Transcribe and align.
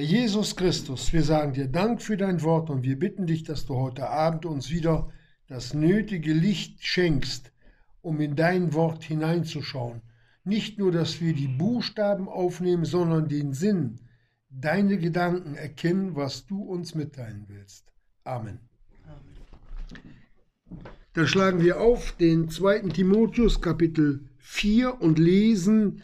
Jesus 0.00 0.56
Christus, 0.56 1.12
wir 1.12 1.22
sagen 1.22 1.52
dir 1.52 1.68
Dank 1.68 2.00
für 2.00 2.16
dein 2.16 2.42
Wort 2.42 2.70
und 2.70 2.82
wir 2.84 2.98
bitten 2.98 3.26
dich, 3.26 3.44
dass 3.44 3.66
du 3.66 3.74
heute 3.76 4.08
Abend 4.08 4.46
uns 4.46 4.70
wieder 4.70 5.10
das 5.46 5.74
nötige 5.74 6.32
Licht 6.32 6.82
schenkst, 6.82 7.52
um 8.00 8.18
in 8.20 8.34
dein 8.34 8.72
Wort 8.72 9.04
hineinzuschauen. 9.04 10.00
Nicht 10.42 10.78
nur, 10.78 10.90
dass 10.90 11.20
wir 11.20 11.34
die 11.34 11.48
Buchstaben 11.48 12.28
aufnehmen, 12.28 12.86
sondern 12.86 13.28
den 13.28 13.52
Sinn, 13.52 14.00
deine 14.48 14.96
Gedanken 14.96 15.54
erkennen, 15.54 16.16
was 16.16 16.46
du 16.46 16.62
uns 16.62 16.94
mitteilen 16.94 17.44
willst. 17.48 17.92
Amen. 18.24 18.58
Amen. 19.06 20.80
Dann 21.12 21.26
schlagen 21.26 21.62
wir 21.62 21.78
auf 21.78 22.12
den 22.12 22.48
2. 22.48 22.88
Timotheus 22.88 23.60
Kapitel 23.60 24.30
4 24.38 25.02
und 25.02 25.18
lesen 25.18 26.02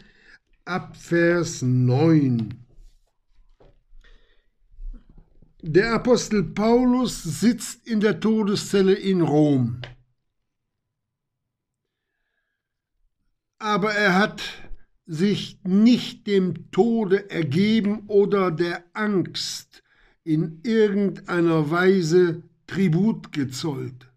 ab 0.65 0.95
Vers 0.95 1.63
9. 1.63 2.66
Der 5.69 5.95
Apostel 5.95 6.43
Paulus 6.43 7.23
sitzt 7.23 7.85
in 7.85 7.99
der 7.99 8.21
Todeszelle 8.21 8.93
in 8.93 9.19
Rom. 9.19 9.81
Aber 13.59 13.91
er 13.91 14.15
hat 14.15 14.41
sich 15.05 15.59
nicht 15.65 16.25
dem 16.25 16.71
Tode 16.71 17.29
ergeben 17.29 18.03
oder 18.07 18.49
der 18.49 18.85
Angst 18.93 19.83
in 20.23 20.61
irgendeiner 20.63 21.69
Weise 21.69 22.43
Tribut 22.65 23.33
gezollt. 23.33 24.09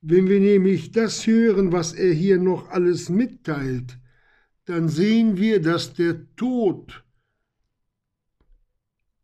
Wenn 0.00 0.28
wir 0.28 0.40
nämlich 0.40 0.90
das 0.90 1.24
hören, 1.24 1.70
was 1.70 1.92
er 1.92 2.12
hier 2.12 2.38
noch 2.38 2.68
alles 2.70 3.08
mitteilt, 3.10 3.96
dann 4.64 4.88
sehen 4.88 5.36
wir, 5.36 5.62
dass 5.62 5.94
der 5.94 6.34
Tod 6.34 7.04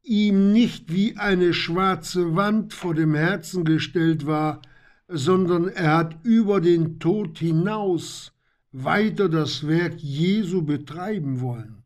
ihm 0.04 0.52
nicht 0.52 0.92
wie 0.92 1.16
eine 1.16 1.54
schwarze 1.54 2.36
Wand 2.36 2.72
vor 2.72 2.94
dem 2.94 3.14
Herzen 3.14 3.64
gestellt 3.64 4.26
war, 4.26 4.60
sondern 5.08 5.68
er 5.68 5.96
hat 5.96 6.24
über 6.24 6.60
den 6.60 6.98
Tod 6.98 7.38
hinaus 7.38 8.32
weiter 8.72 9.28
das 9.28 9.66
Werk 9.66 9.98
Jesu 9.98 10.62
betreiben 10.62 11.40
wollen. 11.40 11.84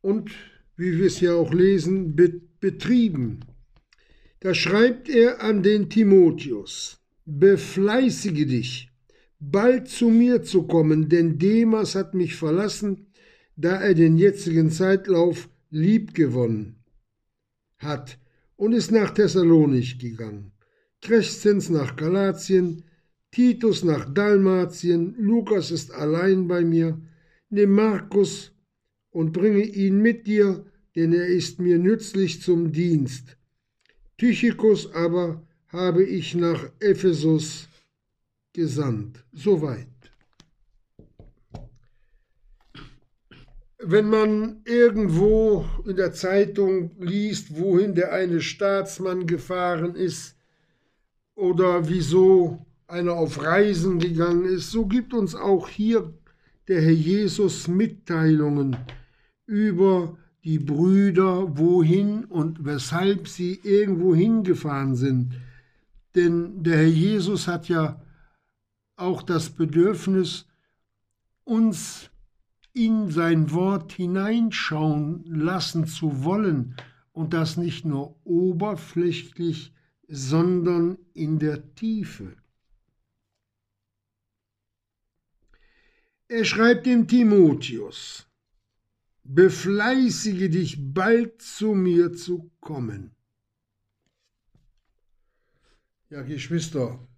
Und, 0.00 0.30
wie 0.76 0.98
wir 0.98 1.06
es 1.06 1.20
ja 1.20 1.34
auch 1.34 1.52
lesen, 1.52 2.14
betrieben. 2.60 3.40
Da 4.40 4.54
schreibt 4.54 5.08
er 5.08 5.42
an 5.42 5.62
den 5.62 5.88
Timotheus, 5.88 7.00
befleißige 7.24 8.46
dich, 8.46 8.90
bald 9.40 9.88
zu 9.88 10.08
mir 10.08 10.42
zu 10.42 10.64
kommen, 10.64 11.08
denn 11.08 11.38
Demas 11.38 11.94
hat 11.94 12.14
mich 12.14 12.36
verlassen, 12.36 13.05
da 13.56 13.80
er 13.80 13.94
den 13.94 14.18
jetzigen 14.18 14.70
Zeitlauf 14.70 15.48
liebgewonnen 15.70 16.76
hat 17.78 18.18
und 18.56 18.72
ist 18.72 18.92
nach 18.92 19.10
Thessalonich 19.10 19.98
gegangen, 19.98 20.52
Crescens 21.00 21.68
nach 21.68 21.96
Galatien, 21.96 22.84
Titus 23.30 23.84
nach 23.84 24.12
Dalmatien, 24.12 25.14
Lukas 25.18 25.70
ist 25.70 25.90
allein 25.92 26.48
bei 26.48 26.64
mir, 26.64 27.00
nimm 27.50 27.72
Markus 27.72 28.52
und 29.10 29.32
bringe 29.32 29.62
ihn 29.62 30.00
mit 30.00 30.26
dir, 30.26 30.64
denn 30.94 31.12
er 31.12 31.26
ist 31.26 31.58
mir 31.58 31.78
nützlich 31.78 32.40
zum 32.40 32.72
Dienst. 32.72 33.36
Tychicus 34.16 34.92
aber 34.94 35.46
habe 35.68 36.04
ich 36.04 36.34
nach 36.34 36.70
Ephesus 36.80 37.68
gesandt. 38.54 39.24
Soweit. 39.32 39.95
Wenn 43.88 44.08
man 44.10 44.62
irgendwo 44.64 45.64
in 45.86 45.96
der 45.96 46.12
Zeitung 46.12 46.90
liest, 46.98 47.56
wohin 47.56 47.94
der 47.94 48.12
eine 48.12 48.40
Staatsmann 48.40 49.26
gefahren 49.26 49.94
ist 49.94 50.36
oder 51.36 51.88
wieso 51.88 52.66
einer 52.88 53.14
auf 53.14 53.42
Reisen 53.42 54.00
gegangen 54.00 54.44
ist, 54.44 54.72
so 54.72 54.86
gibt 54.86 55.14
uns 55.14 55.34
auch 55.36 55.68
hier 55.68 56.12
der 56.66 56.82
Herr 56.82 56.90
Jesus 56.90 57.68
Mitteilungen 57.68 58.76
über 59.46 60.18
die 60.42 60.58
Brüder, 60.58 61.56
wohin 61.56 62.24
und 62.24 62.64
weshalb 62.64 63.28
sie 63.28 63.60
irgendwo 63.62 64.14
hingefahren 64.14 64.96
sind. 64.96 65.34
Denn 66.16 66.62
der 66.64 66.78
Herr 66.78 66.86
Jesus 66.86 67.46
hat 67.46 67.68
ja 67.68 68.00
auch 68.96 69.22
das 69.22 69.50
Bedürfnis, 69.50 70.46
uns 71.44 72.10
in 72.76 73.10
sein 73.10 73.52
Wort 73.52 73.92
hineinschauen 73.92 75.24
lassen 75.24 75.86
zu 75.86 76.24
wollen 76.24 76.76
und 77.12 77.32
das 77.32 77.56
nicht 77.56 77.86
nur 77.86 78.20
oberflächlich, 78.24 79.72
sondern 80.08 80.98
in 81.14 81.38
der 81.38 81.74
Tiefe. 81.74 82.36
Er 86.28 86.44
schreibt 86.44 86.84
dem 86.84 87.08
Timotheus, 87.08 88.26
befleißige 89.24 90.50
dich 90.50 90.92
bald 90.92 91.40
zu 91.40 91.72
mir 91.72 92.12
zu 92.12 92.50
kommen. 92.60 93.12
Ja, 96.10 96.20
Geschwister, 96.22 97.08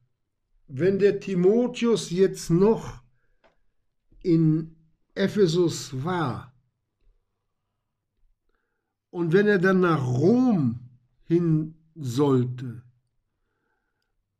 wenn 0.68 1.00
der 1.00 1.18
Timotheus 1.18 2.10
jetzt 2.10 2.48
noch 2.48 3.02
in 4.22 4.77
Ephesus 5.18 6.04
war. 6.04 6.54
Und 9.10 9.32
wenn 9.32 9.46
er 9.46 9.58
dann 9.58 9.80
nach 9.80 10.06
Rom 10.06 10.80
hin 11.24 11.74
sollte, 11.94 12.82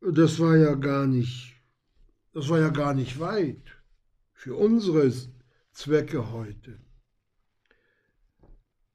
das 0.01 0.39
war 0.39 0.57
ja 0.57 0.75
gar 0.75 1.07
nicht, 1.07 1.57
das 2.33 2.49
war 2.49 2.61
ja 2.61 2.69
gar 2.69 2.95
nicht 2.95 3.19
weit 3.19 3.63
für 4.33 4.55
unsere 4.55 5.13
Zwecke 5.73 6.31
heute. 6.31 6.79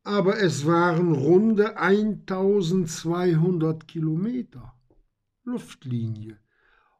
Aber 0.03 0.39
es 0.39 0.65
waren 0.65 1.13
runde 1.13 1.77
1200 1.77 3.87
Kilometer 3.87 4.73
Luftlinie. 5.43 6.39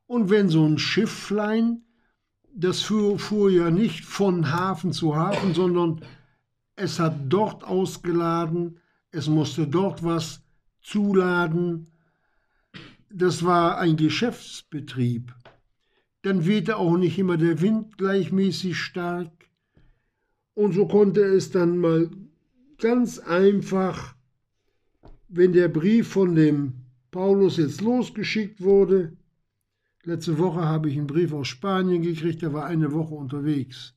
Und 0.06 0.30
wenn 0.30 0.50
so 0.50 0.66
ein 0.66 0.78
Schifflein 0.78 1.86
das 2.56 2.82
fuhr, 2.82 3.20
fuhr 3.20 3.50
ja 3.50 3.70
nicht 3.72 4.06
von 4.06 4.52
Hafen 4.52 4.94
zu 4.94 5.16
Hafen, 5.16 5.54
sondern 5.54 6.02
es 6.76 7.00
hat 7.00 7.16
dort 7.30 7.64
ausgeladen, 7.64 8.80
es 9.12 9.28
musste 9.28 9.68
dort 9.68 10.04
was 10.04 10.42
zuladen. 10.82 11.88
Das 13.10 13.46
war 13.46 13.78
ein 13.78 13.96
Geschäftsbetrieb. 13.96 15.34
Dann 16.24 16.46
wehte 16.46 16.78
auch 16.78 16.98
nicht 16.98 17.20
immer 17.20 17.38
der 17.38 17.62
Wind 17.62 17.98
gleichmäßig 17.98 18.78
stark. 18.78 19.32
Und 20.56 20.74
so 20.74 20.88
konnte 20.88 21.22
es 21.22 21.52
dann 21.52 21.78
mal 21.78 22.10
ganz 22.78 23.20
einfach, 23.20 24.16
wenn 25.28 25.54
der 25.54 25.68
Brief 25.68 26.10
von 26.10 26.36
dem 26.36 26.74
Paulus 27.12 27.58
jetzt 27.58 27.82
losgeschickt 27.82 28.62
wurde, 28.62 29.16
Letzte 30.06 30.38
Woche 30.38 30.66
habe 30.66 30.90
ich 30.90 30.98
einen 30.98 31.08
Brief 31.08 31.32
aus 31.32 31.48
Spanien 31.48 32.02
gekriegt, 32.02 32.42
der 32.42 32.52
war 32.52 32.66
eine 32.66 32.92
Woche 32.92 33.14
unterwegs. 33.14 33.96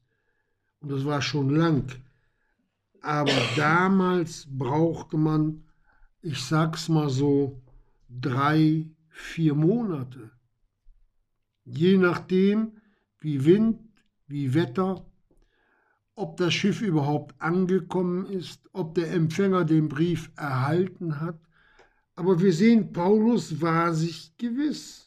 Und 0.80 0.92
das 0.92 1.04
war 1.04 1.20
schon 1.20 1.50
lang. 1.50 1.90
Aber 3.02 3.32
damals 3.56 4.46
brauchte 4.48 5.16
man, 5.16 5.64
ich 6.22 6.40
sag's 6.42 6.88
mal 6.88 7.10
so, 7.10 7.60
drei, 8.08 8.88
vier 9.08 9.54
Monate. 9.56 10.30
Je 11.64 11.96
nachdem, 11.96 12.80
wie 13.18 13.44
Wind, 13.44 13.80
wie 14.28 14.54
Wetter, 14.54 15.04
ob 16.14 16.36
das 16.36 16.54
Schiff 16.54 16.82
überhaupt 16.82 17.34
angekommen 17.40 18.26
ist, 18.26 18.60
ob 18.72 18.94
der 18.94 19.12
Empfänger 19.12 19.64
den 19.64 19.88
Brief 19.88 20.30
erhalten 20.36 21.20
hat. 21.20 21.40
Aber 22.14 22.40
wir 22.40 22.52
sehen, 22.52 22.92
Paulus 22.92 23.60
war 23.60 23.92
sich 23.92 24.36
gewiss. 24.38 25.05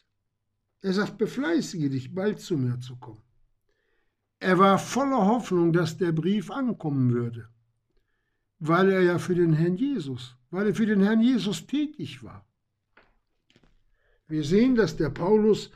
Er 0.82 0.92
sagt, 0.94 1.18
befleißige 1.18 1.90
dich, 1.90 2.14
bald 2.14 2.40
zu 2.40 2.56
mir 2.56 2.80
zu 2.80 2.96
kommen. 2.96 3.22
Er 4.38 4.58
war 4.58 4.78
voller 4.78 5.26
Hoffnung, 5.26 5.72
dass 5.72 5.98
der 5.98 6.12
Brief 6.12 6.50
ankommen 6.50 7.12
würde, 7.12 7.48
weil 8.58 8.90
er 8.90 9.02
ja 9.02 9.18
für 9.18 9.34
den 9.34 9.52
Herrn 9.52 9.76
Jesus, 9.76 10.36
weil 10.50 10.68
er 10.68 10.74
für 10.74 10.86
den 10.86 11.02
Herrn 11.02 11.20
Jesus 11.20 11.66
tätig 11.66 12.22
war. 12.22 12.46
Wir 14.28 14.42
sehen, 14.44 14.76
dass 14.76 14.96
der 14.96 15.10
Paulus 15.10 15.70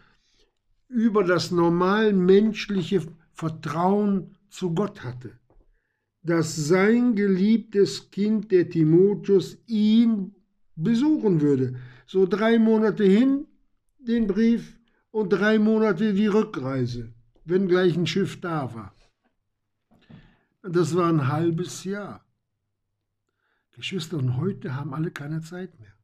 über 0.88 1.24
das 1.24 1.50
normal 1.50 2.12
menschliche 2.12 3.02
Vertrauen 3.32 4.38
zu 4.48 4.74
Gott 4.74 5.02
hatte, 5.02 5.38
dass 6.22 6.56
sein 6.56 7.16
geliebtes 7.16 8.10
Kind, 8.10 8.50
der 8.52 8.70
Timotheus, 8.70 9.58
ihn 9.66 10.34
besuchen 10.76 11.40
würde. 11.40 11.76
So 12.06 12.26
drei 12.26 12.58
Monate 12.58 13.04
hin, 13.04 13.46
den 13.98 14.26
Brief, 14.26 14.78
und 15.14 15.28
drei 15.28 15.60
Monate 15.60 16.12
die 16.12 16.26
Rückreise, 16.26 17.14
wenn 17.44 17.68
gleich 17.68 17.96
ein 17.96 18.04
Schiff 18.04 18.40
da 18.40 18.74
war. 18.74 18.92
Das 20.62 20.96
war 20.96 21.08
ein 21.08 21.28
halbes 21.28 21.84
Jahr. 21.84 22.24
Geschwister, 23.70 24.18
und 24.18 24.38
heute 24.38 24.74
haben 24.74 24.92
alle 24.92 25.12
keine 25.12 25.40
Zeit 25.40 25.78
mehr. 25.78 25.94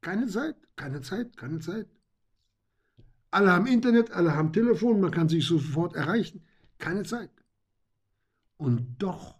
Keine 0.00 0.26
Zeit, 0.26 0.56
keine 0.74 1.00
Zeit, 1.00 1.36
keine 1.36 1.60
Zeit. 1.60 1.86
Alle 3.30 3.52
haben 3.52 3.68
Internet, 3.68 4.10
alle 4.10 4.34
haben 4.34 4.52
Telefon, 4.52 5.00
man 5.00 5.12
kann 5.12 5.28
sich 5.28 5.46
sofort 5.46 5.94
erreichen. 5.94 6.44
Keine 6.78 7.04
Zeit. 7.04 7.30
Und 8.56 8.96
doch 9.00 9.38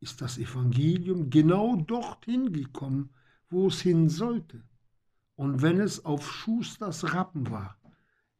ist 0.00 0.20
das 0.20 0.36
Evangelium 0.36 1.30
genau 1.30 1.76
dorthin 1.76 2.52
gekommen, 2.52 3.14
wo 3.48 3.68
es 3.68 3.80
hin 3.80 4.10
sollte. 4.10 4.62
Und 5.40 5.62
wenn 5.62 5.80
es 5.80 6.04
auf 6.04 6.30
Schusters 6.30 7.14
Rappen 7.14 7.50
war, 7.50 7.74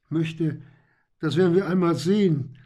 ich 0.05 0.11
möchte, 0.11 0.61
das 1.19 1.35
werden 1.35 1.55
wir 1.55 1.67
einmal 1.67 1.95
sehen, 1.95 2.59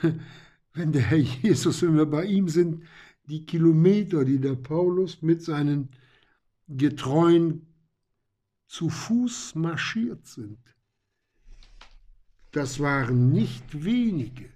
wenn 0.72 0.92
der 0.92 1.02
Herr 1.02 1.18
Jesus, 1.18 1.82
wenn 1.82 1.96
wir 1.96 2.06
bei 2.06 2.24
ihm 2.24 2.48
sind, 2.48 2.82
die 3.24 3.44
Kilometer, 3.44 4.24
die 4.24 4.38
der 4.38 4.54
Paulus 4.54 5.20
mit 5.20 5.42
seinen 5.42 5.90
Getreuen 6.66 7.66
zu 8.68 8.88
Fuß 8.88 9.54
marschiert 9.54 10.26
sind, 10.26 10.58
das 12.52 12.80
waren 12.80 13.32
nicht 13.32 13.84
wenige. 13.84 14.48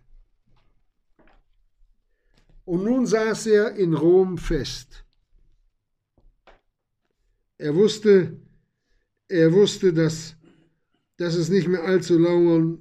Und 2.64 2.84
nun 2.84 3.04
saß 3.04 3.44
er 3.48 3.76
in 3.76 3.92
Rom 3.92 4.38
fest. 4.38 5.04
Er 7.58 7.74
wusste, 7.74 8.40
er 9.28 9.52
wusste, 9.52 9.92
dass, 9.92 10.36
dass 11.16 11.34
es 11.34 11.48
nicht 11.48 11.68
mehr 11.68 11.84
allzu 11.84 12.18
lange, 12.18 12.78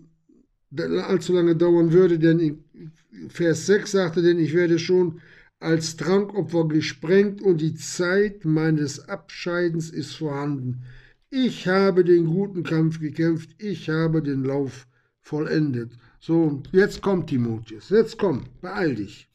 allzu 1.04 1.34
lange 1.34 1.56
dauern 1.56 1.92
würde, 1.92 2.20
denn 2.20 2.40
in 2.40 3.30
Vers 3.30 3.66
6 3.66 3.92
sagte, 3.92 4.22
denn 4.22 4.40
ich 4.40 4.54
werde 4.54 4.80
schon 4.80 5.22
als 5.60 5.96
Trankopfer 5.96 6.68
gesprengt 6.68 7.42
und 7.42 7.62
die 7.62 7.76
Zeit 7.76 8.46
meines 8.46 9.08
Abscheidens 9.08 9.90
ist 9.90 10.16
vorhanden. 10.16 10.84
Ich 11.30 11.68
habe 11.68 12.04
den 12.04 12.26
guten 12.26 12.64
Kampf 12.64 13.00
gekämpft, 13.00 13.56
ich 13.58 13.90
habe 13.90 14.22
den 14.22 14.44
Lauf 14.44 14.88
vollendet. 15.22 15.94
So, 16.20 16.62
jetzt 16.72 17.02
kommt 17.02 17.30
Timotheus, 17.30 17.90
jetzt 17.90 18.18
komm, 18.18 18.46
beeil 18.62 18.96
dich. 18.96 19.28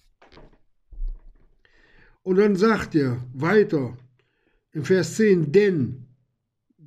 Und 2.23 2.37
dann 2.37 2.55
sagt 2.55 2.95
er 2.95 3.25
weiter 3.33 3.97
im 4.73 4.85
Vers 4.85 5.17
10, 5.17 5.53
denn 5.53 6.07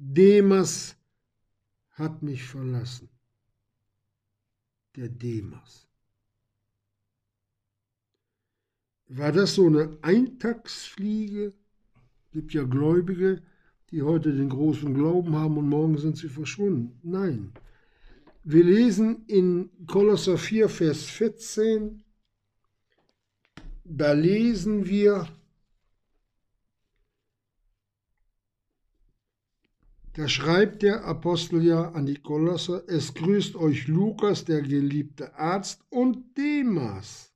Demas 0.05 0.97
hat 1.91 2.21
mich 2.21 2.43
verlassen. 2.43 3.09
Der 4.95 5.07
Demas. 5.07 5.87
War 9.07 9.31
das 9.31 9.55
so 9.55 9.67
eine 9.67 9.97
Eintagsfliege? 10.01 11.53
Gibt 12.31 12.53
ja 12.53 12.63
Gläubige, 12.63 13.41
die 13.91 14.01
heute 14.01 14.33
den 14.33 14.49
großen 14.49 14.93
Glauben 14.93 15.35
haben 15.35 15.57
und 15.57 15.69
morgen 15.69 15.97
sind 15.97 16.17
sie 16.17 16.29
verschwunden. 16.29 16.99
Nein. 17.01 17.53
Wir 18.43 18.65
lesen 18.65 19.23
in 19.27 19.69
Kolosser 19.87 20.37
4, 20.37 20.67
Vers 20.67 21.05
14, 21.05 22.03
da 23.85 24.11
lesen 24.11 24.85
wir, 24.85 25.27
da 30.13 30.27
schreibt 30.27 30.83
der 30.83 31.05
Apostel 31.05 31.63
ja 31.63 31.91
an 31.91 32.05
die 32.05 32.21
Kolosser, 32.21 32.87
es 32.87 33.13
grüßt 33.15 33.55
euch 33.55 33.87
Lukas, 33.87 34.45
der 34.45 34.61
geliebte 34.61 35.35
Arzt, 35.35 35.83
und 35.89 36.37
Demas. 36.37 37.33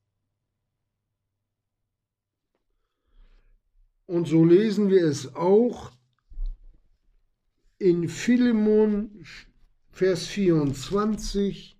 Und 4.06 4.26
so 4.26 4.44
lesen 4.44 4.88
wir 4.90 5.04
es 5.04 5.34
auch 5.34 5.92
in 7.78 8.08
Philemon, 8.08 9.24
Vers 9.90 10.26
24. 10.28 11.76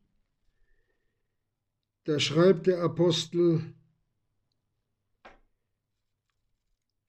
Da 2.05 2.19
schreibt 2.19 2.67
der 2.67 2.83
Apostel, 2.83 3.75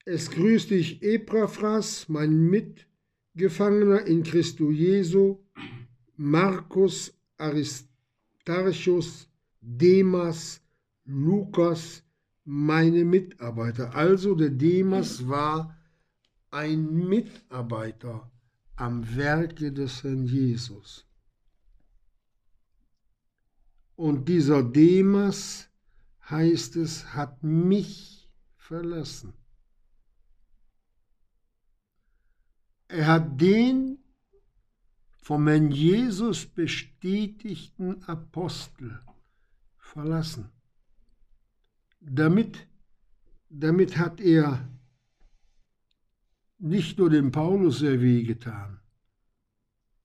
Es 0.04 0.30
grüßt 0.30 0.70
dich 0.70 1.02
Epaphras, 1.02 2.08
mein 2.08 2.48
Mitgefangener 3.32 4.06
in 4.06 4.22
Christo 4.22 4.70
Jesu, 4.70 5.38
Markus, 6.16 7.12
Aristarchus, 7.38 9.28
Demas, 9.60 10.60
Lukas, 11.04 12.02
meine 12.44 13.04
Mitarbeiter. 13.04 13.94
Also 13.94 14.34
der 14.34 14.50
Demas 14.50 15.26
war 15.28 15.76
ein 16.50 17.08
Mitarbeiter 17.08 18.30
am 18.76 19.16
Werke 19.16 19.72
des 19.72 20.02
Herrn 20.02 20.24
Jesus. 20.24 21.06
Und 23.94 24.28
dieser 24.28 24.62
Demas, 24.62 25.68
heißt 26.30 26.76
es, 26.76 27.14
hat 27.14 27.42
mich 27.42 28.28
verlassen. 28.56 29.34
Er 32.90 33.06
hat 33.06 33.40
den 33.40 33.98
vom 35.22 35.46
Herrn 35.46 35.70
Jesus 35.70 36.44
bestätigten 36.44 38.02
Apostel 38.04 39.00
verlassen. 39.76 40.50
Damit, 42.00 42.66
damit 43.48 43.96
hat 43.96 44.20
er 44.20 44.68
nicht 46.58 46.98
nur 46.98 47.10
dem 47.10 47.30
Paulus 47.30 47.78
sehr 47.78 48.00
wehgetan, 48.00 48.80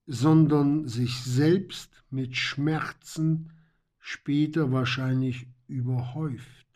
sondern 0.06 0.86
sich 0.86 1.24
selbst 1.24 2.04
mit 2.10 2.36
Schmerzen 2.36 3.50
später 3.98 4.70
wahrscheinlich 4.70 5.48
überhäuft. 5.66 6.68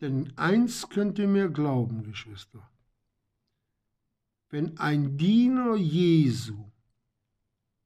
Denn 0.00 0.32
eins 0.36 0.88
könnt 0.88 1.18
ihr 1.18 1.26
mir 1.26 1.48
glauben, 1.48 2.04
Geschwister, 2.04 2.70
wenn 4.54 4.78
ein 4.78 5.16
Diener 5.16 5.74
Jesu, 5.74 6.54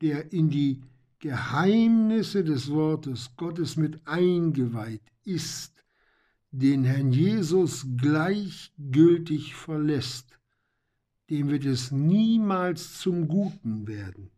der 0.03 0.35
in 0.35 0.51
die 0.51 0.83
Geheimnisse 1.19 2.45
des 2.45 2.69
Wortes 2.69 3.31
Gottes 3.39 3.79
mit 3.79 4.07
eingeweiht 4.07 5.01
ist, 5.25 5.83
den 6.51 6.85
Herrn 6.85 7.11
Jesus 7.11 7.87
gleichgültig 7.97 9.55
verlässt, 9.55 10.39
dem 11.31 11.49
wird 11.49 11.65
es 11.65 11.91
niemals 11.91 12.99
zum 12.99 13.29
Guten 13.29 13.89
werden. 13.89 14.31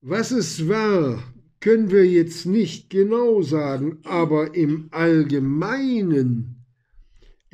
Was 0.00 0.32
es 0.32 0.66
war, 0.66 1.22
können 1.60 1.92
wir 1.92 2.04
jetzt 2.04 2.46
nicht 2.46 2.90
genau 2.90 3.42
sagen, 3.42 4.00
aber 4.02 4.56
im 4.56 4.88
Allgemeinen 4.90 6.53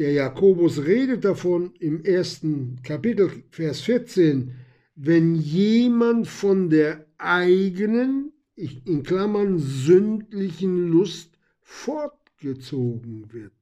der 0.01 0.13
Jakobus 0.13 0.79
redet 0.79 1.27
davon 1.27 1.75
im 1.75 2.03
ersten 2.03 2.83
Kapitel, 2.83 3.45
Vers 3.51 3.83
14, 3.83 4.55
wenn 4.95 5.35
jemand 5.35 6.27
von 6.27 6.71
der 6.71 7.05
eigenen, 7.19 8.33
in 8.57 9.03
Klammern 9.03 9.59
sündlichen 9.59 10.89
Lust 10.89 11.39
fortgezogen 11.61 13.31
wird. 13.31 13.53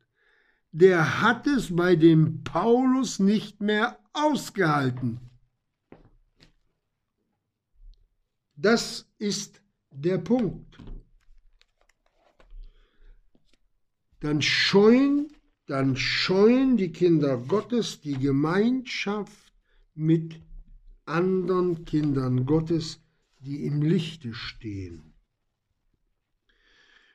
Der 0.70 1.22
hat 1.22 1.48
es 1.48 1.74
bei 1.74 1.96
dem 1.96 2.44
Paulus 2.44 3.18
nicht 3.18 3.60
mehr 3.60 3.98
ausgehalten. 4.12 5.18
Das 8.54 9.10
ist 9.18 9.60
der 9.90 10.18
Punkt. 10.18 10.78
Dann 14.20 14.40
scheuen 14.40 15.32
dann 15.68 15.96
scheuen 15.96 16.78
die 16.78 16.92
Kinder 16.92 17.36
Gottes 17.36 18.00
die 18.00 18.18
Gemeinschaft 18.18 19.52
mit 19.94 20.40
anderen 21.04 21.84
Kindern 21.84 22.46
Gottes, 22.46 23.00
die 23.40 23.66
im 23.66 23.82
Lichte 23.82 24.32
stehen. 24.32 25.12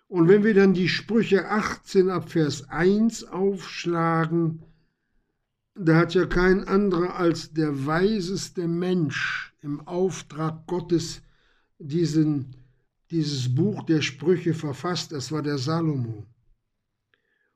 Und 0.07 0.27
wenn 0.27 0.43
wir 0.43 0.53
dann 0.53 0.75
die 0.75 0.88
Sprüche 0.88 1.50
18 1.50 2.12
ab 2.12 2.29
Vers 2.29 2.69
1 2.69 3.24
aufschlagen, 3.24 4.62
da 5.74 5.98
hat 5.98 6.13
ja 6.13 6.27
kein 6.27 6.67
anderer 6.67 7.15
als 7.15 7.53
der 7.53 7.88
weiseste 7.88 8.67
Mensch 8.67 9.55
im 9.62 9.81
Auftrag 9.88 10.67
Gottes 10.67 11.24
diesen, 11.79 12.55
dieses 13.10 13.55
Buch 13.55 13.83
der 13.83 14.03
Sprüche 14.03 14.53
verfasst, 14.53 15.12
das 15.12 15.31
war 15.31 15.41
der 15.41 15.57
Salomo. 15.57 16.27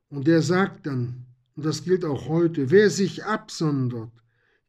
Und 0.10 0.28
er 0.28 0.42
sagt 0.42 0.86
dann, 0.86 1.26
und 1.56 1.66
das 1.66 1.84
gilt 1.84 2.06
auch 2.06 2.28
heute, 2.28 2.70
wer 2.70 2.90
sich 2.90 3.26
absondert, 3.26 4.12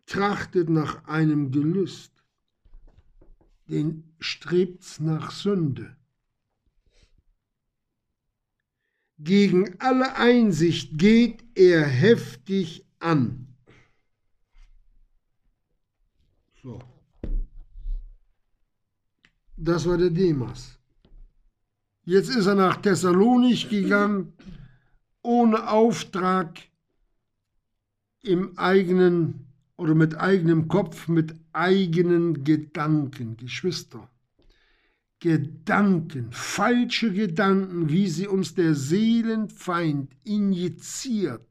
trachtet 0.07 0.68
nach 0.71 1.04
einem 1.04 1.52
Gelüst, 1.52 2.12
den 3.68 4.14
strebt's 4.18 4.99
nach 4.99 5.30
Sünde. 5.30 5.97
Gegen 9.18 9.78
alle 9.80 10.16
Einsicht 10.16 10.97
geht 10.97 11.45
er 11.54 11.85
heftig 11.85 12.87
an. 13.00 13.49
So. 16.62 16.80
Das 19.57 19.87
war 19.87 19.99
der 19.99 20.11
Demas. 20.11 20.78
Jetzt 22.04 22.30
ist 22.30 22.47
er 22.47 22.54
nach 22.54 22.76
Thessalonich 22.76 23.68
gegangen, 23.68 24.33
ohne 25.22 25.68
Auftrag, 25.68 26.58
im 28.22 28.58
eigenen 28.58 29.46
oder 29.76 29.94
mit 29.94 30.16
eigenem 30.16 30.68
Kopf, 30.68 31.08
mit 31.08 31.34
eigenen 31.52 32.44
Gedanken, 32.44 33.37
Geschwister. 33.37 34.10
Gedanken, 35.20 36.30
falsche 36.30 37.12
Gedanken, 37.12 37.88
wie 37.88 38.08
sie 38.08 38.28
uns 38.28 38.54
der 38.54 38.75
Seelenfeind 38.75 40.12
injiziert. 40.25 41.46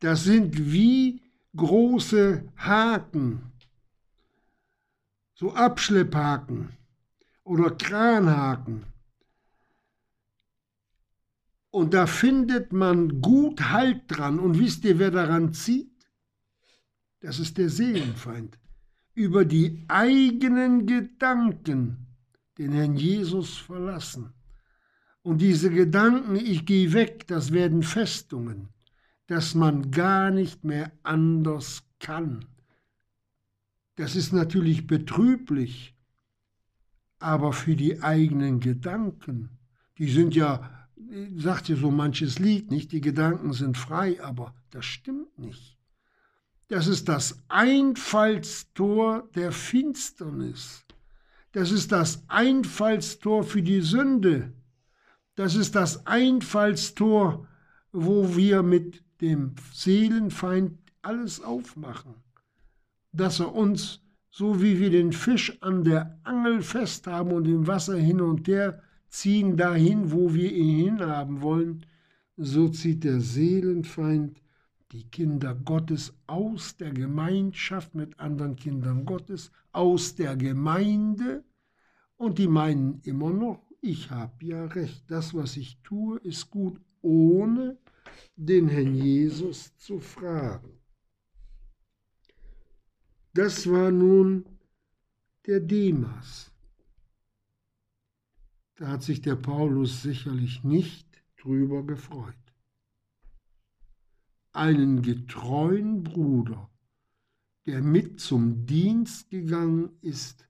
Das 0.00 0.24
sind 0.24 0.72
wie 0.72 1.20
große 1.54 2.48
Haken, 2.56 3.52
so 5.34 5.52
Abschlepphaken 5.52 6.70
oder 7.44 7.70
Kranhaken. 7.72 8.91
Und 11.72 11.94
da 11.94 12.06
findet 12.06 12.72
man 12.72 13.20
gut 13.22 13.70
Halt 13.70 14.02
dran. 14.06 14.38
Und 14.38 14.58
wisst 14.58 14.84
ihr, 14.84 14.98
wer 14.98 15.10
daran 15.10 15.52
zieht? 15.54 15.90
Das 17.20 17.40
ist 17.40 17.56
der 17.56 17.70
Seelenfeind. 17.70 18.58
Über 19.14 19.44
die 19.44 19.82
eigenen 19.88 20.86
Gedanken 20.86 22.06
den 22.58 22.72
Herrn 22.72 22.96
Jesus 22.96 23.56
verlassen. 23.56 24.34
Und 25.22 25.40
diese 25.40 25.70
Gedanken, 25.70 26.36
ich 26.36 26.66
gehe 26.66 26.92
weg, 26.92 27.26
das 27.26 27.52
werden 27.52 27.82
Festungen, 27.82 28.68
dass 29.26 29.54
man 29.54 29.90
gar 29.90 30.30
nicht 30.30 30.64
mehr 30.64 30.92
anders 31.02 31.84
kann. 32.00 32.44
Das 33.94 34.14
ist 34.14 34.32
natürlich 34.32 34.86
betrüblich, 34.86 35.96
aber 37.18 37.52
für 37.52 37.76
die 37.76 38.02
eigenen 38.02 38.60
Gedanken, 38.60 39.58
die 39.98 40.10
sind 40.10 40.34
ja, 40.34 40.81
sagt 41.36 41.68
ja 41.68 41.76
so 41.76 41.90
manches 41.90 42.38
Lied, 42.38 42.70
nicht? 42.70 42.92
Die 42.92 43.00
Gedanken 43.00 43.52
sind 43.52 43.76
frei, 43.76 44.22
aber 44.22 44.54
das 44.70 44.84
stimmt 44.84 45.38
nicht. 45.38 45.78
Das 46.68 46.86
ist 46.86 47.08
das 47.08 47.42
Einfallstor 47.48 49.28
der 49.34 49.52
Finsternis. 49.52 50.84
Das 51.52 51.70
ist 51.70 51.92
das 51.92 52.24
Einfallstor 52.28 53.44
für 53.44 53.62
die 53.62 53.82
Sünde. 53.82 54.54
Das 55.34 55.54
ist 55.54 55.74
das 55.74 56.06
Einfallstor, 56.06 57.46
wo 57.92 58.36
wir 58.36 58.62
mit 58.62 59.04
dem 59.20 59.54
Seelenfeind 59.72 60.78
alles 61.02 61.42
aufmachen. 61.42 62.14
Dass 63.12 63.40
er 63.40 63.54
uns, 63.54 64.00
so 64.30 64.62
wie 64.62 64.78
wir 64.78 64.90
den 64.90 65.12
Fisch 65.12 65.60
an 65.62 65.84
der 65.84 66.18
Angel 66.24 66.62
festhaben 66.62 67.32
und 67.32 67.46
im 67.46 67.66
Wasser 67.66 67.96
hin 67.96 68.20
und 68.20 68.48
her 68.48 68.82
ziehen, 69.12 69.56
dahin, 69.56 70.10
wo 70.10 70.32
wir 70.32 70.50
ihn 70.52 70.84
hinhaben 70.84 71.42
wollen, 71.42 71.84
so 72.36 72.68
zieht 72.68 73.04
der 73.04 73.20
Seelenfeind 73.20 74.42
die 74.90 75.04
Kinder 75.04 75.54
Gottes 75.54 76.14
aus 76.26 76.76
der 76.76 76.92
Gemeinschaft 76.92 77.94
mit 77.94 78.18
anderen 78.18 78.56
Kindern 78.56 79.04
Gottes, 79.04 79.52
aus 79.70 80.14
der 80.14 80.36
Gemeinde 80.36 81.44
und 82.16 82.38
die 82.38 82.48
meinen 82.48 83.00
immer 83.04 83.30
noch, 83.30 83.62
ich 83.80 84.10
habe 84.10 84.44
ja 84.44 84.64
recht, 84.66 85.04
das, 85.10 85.34
was 85.34 85.56
ich 85.56 85.78
tue, 85.82 86.18
ist 86.20 86.50
gut, 86.50 86.80
ohne 87.02 87.78
den 88.36 88.68
Herrn 88.68 88.94
Jesus 88.94 89.76
zu 89.76 89.98
fragen. 89.98 90.78
Das 93.34 93.68
war 93.68 93.90
nun 93.90 94.44
der 95.46 95.60
Demas. 95.60 96.51
Da 98.82 98.88
hat 98.88 99.04
sich 99.04 99.20
der 99.20 99.36
Paulus 99.36 100.02
sicherlich 100.02 100.64
nicht 100.64 101.06
drüber 101.36 101.86
gefreut 101.86 102.34
einen 104.52 105.02
getreuen 105.02 106.02
Bruder, 106.02 106.68
der 107.64 107.80
mit 107.80 108.18
zum 108.18 108.66
Dienst 108.66 109.30
gegangen 109.30 109.90
ist, 110.00 110.48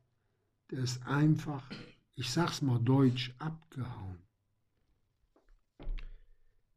der 0.70 0.78
ist 0.78 1.06
einfach, 1.06 1.68
ich 2.14 2.30
sag's 2.30 2.62
mal 2.62 2.78
deutsch, 2.78 3.34
abgehauen. 3.38 4.16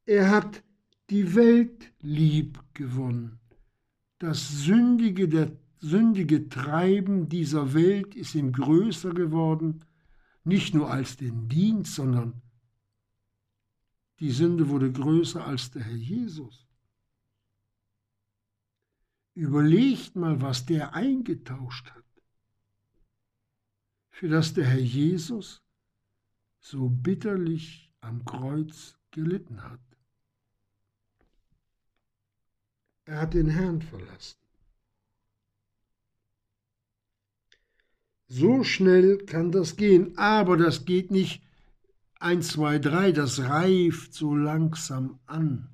Er 0.05 0.31
hat 0.31 0.61
die 1.09 1.35
Welt 1.35 1.93
lieb 2.01 2.61
gewonnen. 2.73 3.39
Das 4.19 4.65
sündige, 4.65 5.29
der 5.29 5.53
sündige 5.79 6.49
Treiben 6.49 7.29
dieser 7.29 7.73
Welt 7.73 8.13
ist 8.13 8.35
ihm 8.35 8.51
größer 8.51 9.13
geworden, 9.13 9.85
nicht 10.45 10.73
nur 10.73 10.91
als 10.91 11.17
den 11.17 11.49
Dienst, 11.49 11.95
sondern 11.95 12.41
die 14.19 14.31
Sünde 14.31 14.69
wurde 14.69 14.91
größer 14.91 15.45
als 15.45 15.71
der 15.71 15.83
Herr 15.83 15.95
Jesus. 15.95 16.67
Überlegt 19.33 20.15
mal, 20.15 20.41
was 20.41 20.65
der 20.65 20.93
eingetauscht 20.93 21.89
hat, 21.91 22.05
für 24.09 24.29
das 24.29 24.53
der 24.53 24.67
Herr 24.67 24.79
Jesus 24.79 25.61
so 26.59 26.89
bitterlich 26.89 27.91
am 27.99 28.23
Kreuz 28.23 28.97
gelitten 29.11 29.61
hat. 29.63 29.81
Er 33.03 33.21
hat 33.21 33.33
den 33.33 33.49
Herrn 33.49 33.81
verlassen. 33.81 34.44
So 38.27 38.63
schnell 38.63 39.17
kann 39.17 39.51
das 39.51 39.75
gehen, 39.75 40.17
aber 40.17 40.57
das 40.57 40.85
geht 40.85 41.11
nicht 41.11 41.43
1, 42.19 42.47
2, 42.49 42.79
3, 42.79 43.11
das 43.11 43.39
reift 43.39 44.13
so 44.13 44.35
langsam 44.35 45.19
an 45.25 45.69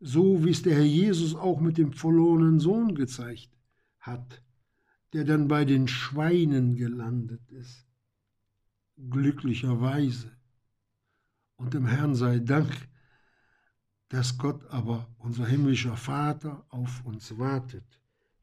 so 0.00 0.44
wie 0.44 0.50
es 0.50 0.62
der 0.62 0.74
Herr 0.74 0.84
Jesus 0.84 1.34
auch 1.34 1.60
mit 1.60 1.78
dem 1.78 1.92
verlorenen 1.92 2.60
Sohn 2.60 2.94
gezeigt 2.94 3.50
hat, 4.00 4.42
der 5.12 5.24
dann 5.24 5.48
bei 5.48 5.64
den 5.64 5.88
Schweinen 5.88 6.76
gelandet 6.76 7.50
ist. 7.50 7.86
Glücklicherweise. 9.10 10.30
Und 11.56 11.74
dem 11.74 11.86
Herrn 11.86 12.14
sei 12.14 12.38
Dank, 12.38 12.72
dass 14.08 14.38
Gott 14.38 14.64
aber, 14.70 15.08
unser 15.18 15.46
himmlischer 15.46 15.96
Vater, 15.96 16.64
auf 16.68 17.04
uns 17.04 17.36
wartet, 17.38 17.84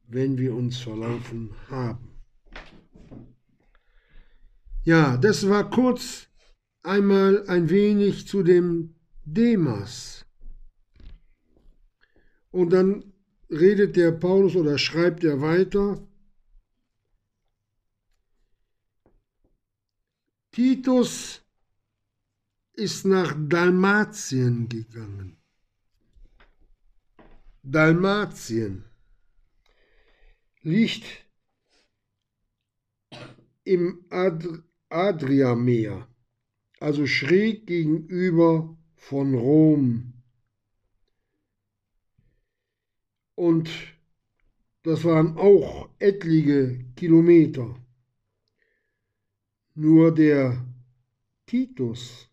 wenn 0.07 0.37
wir 0.37 0.53
uns 0.53 0.77
verlaufen 0.77 1.51
haben. 1.69 2.14
Ja, 4.85 5.17
das 5.17 5.49
war 5.49 5.67
kurz 5.71 6.27
einmal 6.83 7.49
ein 7.49 7.71
wenig 7.71 8.27
zu 8.27 8.43
dem 8.43 8.93
Demas. 9.23 10.27
Und 12.51 12.69
dann 12.69 13.11
redet 13.49 13.95
der 13.95 14.11
Paulus 14.11 14.55
oder 14.55 14.77
schreibt 14.77 15.23
er 15.23 15.41
weiter. 15.41 16.07
Titus 20.51 21.41
ist 22.73 23.05
nach 23.05 23.35
Dalmatien 23.35 24.69
gegangen. 24.69 25.37
Dalmatien 27.63 28.85
liegt 30.61 31.25
im 33.63 34.05
Ad 34.11 34.47
Adriameer, 34.95 36.07
also 36.79 37.05
schräg 37.05 37.67
gegenüber 37.67 38.77
von 38.95 39.35
Rom. 39.35 40.13
Und 43.35 43.69
das 44.83 45.03
waren 45.03 45.37
auch 45.37 45.89
etliche 45.99 46.85
Kilometer. 46.95 47.75
Nur 49.73 50.13
der 50.13 50.65
Titus, 51.45 52.29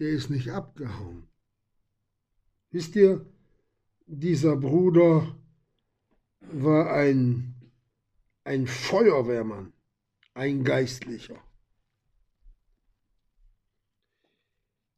der 0.00 0.08
ist 0.08 0.30
nicht 0.30 0.50
abgehauen. 0.50 1.28
Wisst 2.72 2.96
ihr, 2.96 3.24
dieser 4.06 4.56
Bruder 4.56 5.38
war 6.40 6.92
ein, 6.92 7.54
ein 8.42 8.66
Feuerwehrmann, 8.66 9.71
ein 10.34 10.64
Geistlicher. 10.64 11.42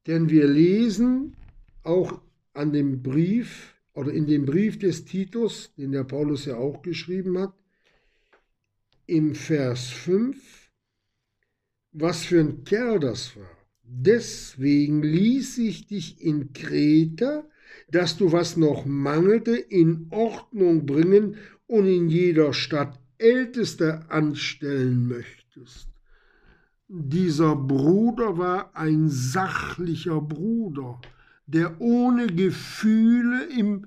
Denn 0.07 0.29
wir 0.29 0.47
lesen 0.47 1.37
auch 1.83 2.21
an 2.53 2.73
dem 2.73 3.03
Brief, 3.03 3.75
oder 3.95 4.13
in 4.13 4.27
dem 4.27 4.45
Brief 4.45 4.79
des 4.79 5.05
Titus, 5.05 5.73
den 5.77 5.93
der 5.93 6.05
Paulus 6.05 6.45
ja 6.45 6.57
auch 6.57 6.83
geschrieben 6.83 7.39
hat, 7.39 7.55
im 9.07 9.35
Vers 9.35 9.89
5, 9.89 10.71
was 11.93 12.25
für 12.25 12.41
ein 12.41 12.65
Kerl 12.65 13.01
das 13.01 13.37
war. 13.37 13.57
Deswegen 13.83 15.03
ließ 15.03 15.59
ich 15.59 15.87
dich 15.87 16.21
in 16.21 16.53
Kreta, 16.53 17.49
dass 17.91 18.17
du, 18.17 18.33
was 18.33 18.57
noch 18.57 18.87
mangelte, 18.87 19.57
in 19.57 20.09
Ordnung 20.11 20.87
bringen 20.87 21.37
und 21.67 21.87
in 21.87 22.09
jeder 22.09 22.53
Stadt 22.53 22.99
Älteste 23.25 24.03
anstellen 24.11 25.09
möchtest. 25.09 25.89
Dieser 26.89 27.57
Bruder 27.57 28.37
war 28.37 28.77
ein 28.77 29.09
sachlicher 29.09 30.21
Bruder, 30.21 31.01
der 31.47 31.81
ohne 31.81 32.27
Gefühle 32.27 33.45
im 33.45 33.87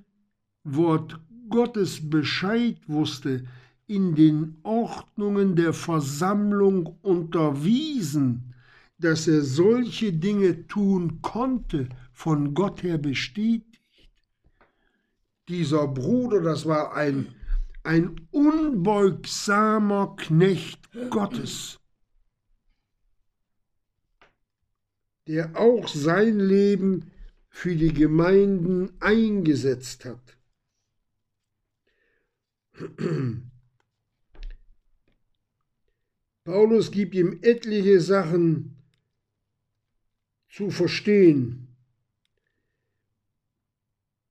Wort 0.64 1.20
Gottes 1.50 2.10
Bescheid 2.10 2.78
wusste, 2.88 3.46
in 3.86 4.16
den 4.16 4.58
Ordnungen 4.64 5.56
der 5.56 5.74
Versammlung 5.74 6.98
unterwiesen, 7.04 8.56
dass 8.98 9.28
er 9.28 9.44
solche 9.44 10.12
Dinge 10.12 10.68
tun 10.68 11.22
konnte, 11.22 11.88
von 12.12 12.56
Gott 12.56 12.82
her 12.82 12.98
bestätigt. 12.98 14.10
Dieser 15.48 15.88
Bruder, 15.88 16.42
das 16.42 16.66
war 16.66 16.96
ein, 16.96 17.28
ein 17.88 18.28
unbeugsamer 18.32 20.18
Knecht 20.18 20.90
Gottes, 21.10 21.80
der 25.28 25.56
auch 25.56 25.88
sein 25.88 26.38
Leben 26.38 27.12
für 27.50 27.78
die 27.78 27.94
Gemeinden 27.94 28.92
eingesetzt 29.00 30.04
hat. 30.04 30.38
Paulus 36.44 36.92
gibt 36.92 37.16
ihm 37.16 37.40
etliche 37.42 38.02
Sachen 38.02 38.84
zu 40.50 40.70
verstehen. 40.72 41.67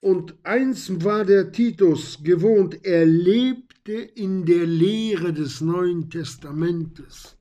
Und 0.06 0.36
eins 0.44 1.02
war 1.02 1.24
der 1.24 1.50
Titus 1.50 2.22
gewohnt, 2.22 2.78
er 2.84 3.04
lebte 3.04 3.92
in 3.92 4.44
der 4.44 4.64
Lehre 4.64 5.32
des 5.32 5.60
Neuen 5.60 6.08
Testamentes. 6.08 7.36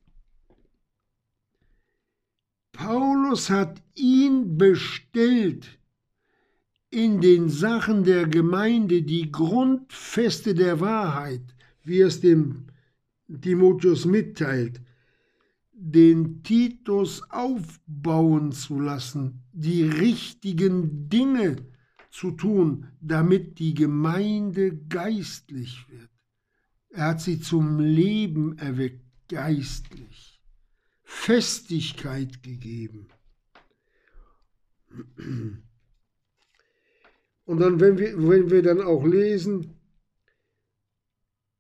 Paulus 2.72 3.52
hat 3.52 3.84
ihn 3.94 4.58
bestellt, 4.58 5.78
in 6.90 7.22
den 7.22 7.50
Sachen 7.50 8.04
der 8.04 8.26
Gemeinde 8.26 9.04
die 9.04 9.32
Grundfeste 9.32 10.56
der 10.56 10.80
Wahrheit, 10.80 11.44
wie 11.84 12.02
es 12.02 12.20
dem 12.20 12.66
Timotheus 13.42 14.06
mitteilt, 14.06 14.82
den 15.72 16.42
Titus 16.42 17.22
aufbauen 17.30 18.52
zu 18.54 18.80
lassen, 18.80 19.44
die 19.54 19.84
richtigen 19.84 21.08
Dinge 21.10 21.58
zu 22.16 22.32
tun, 22.32 22.88
damit 23.02 23.60
die 23.60 23.74
Gemeinde 23.74 24.74
geistlich 24.88 25.86
wird. 25.90 26.10
Er 26.90 27.08
hat 27.08 27.22
sie 27.22 27.42
zum 27.42 27.80
Leben 27.80 28.58
erweckt, 28.58 29.04
geistlich, 29.28 30.42
Festigkeit 31.04 32.42
gegeben. 32.42 33.10
Und 37.44 37.60
dann, 37.60 37.82
wenn 37.82 37.98
wir, 37.98 38.18
wenn 38.18 38.50
wir 38.50 38.64
dann 38.64 38.82
auch 38.82 39.06
lesen, 39.06 39.74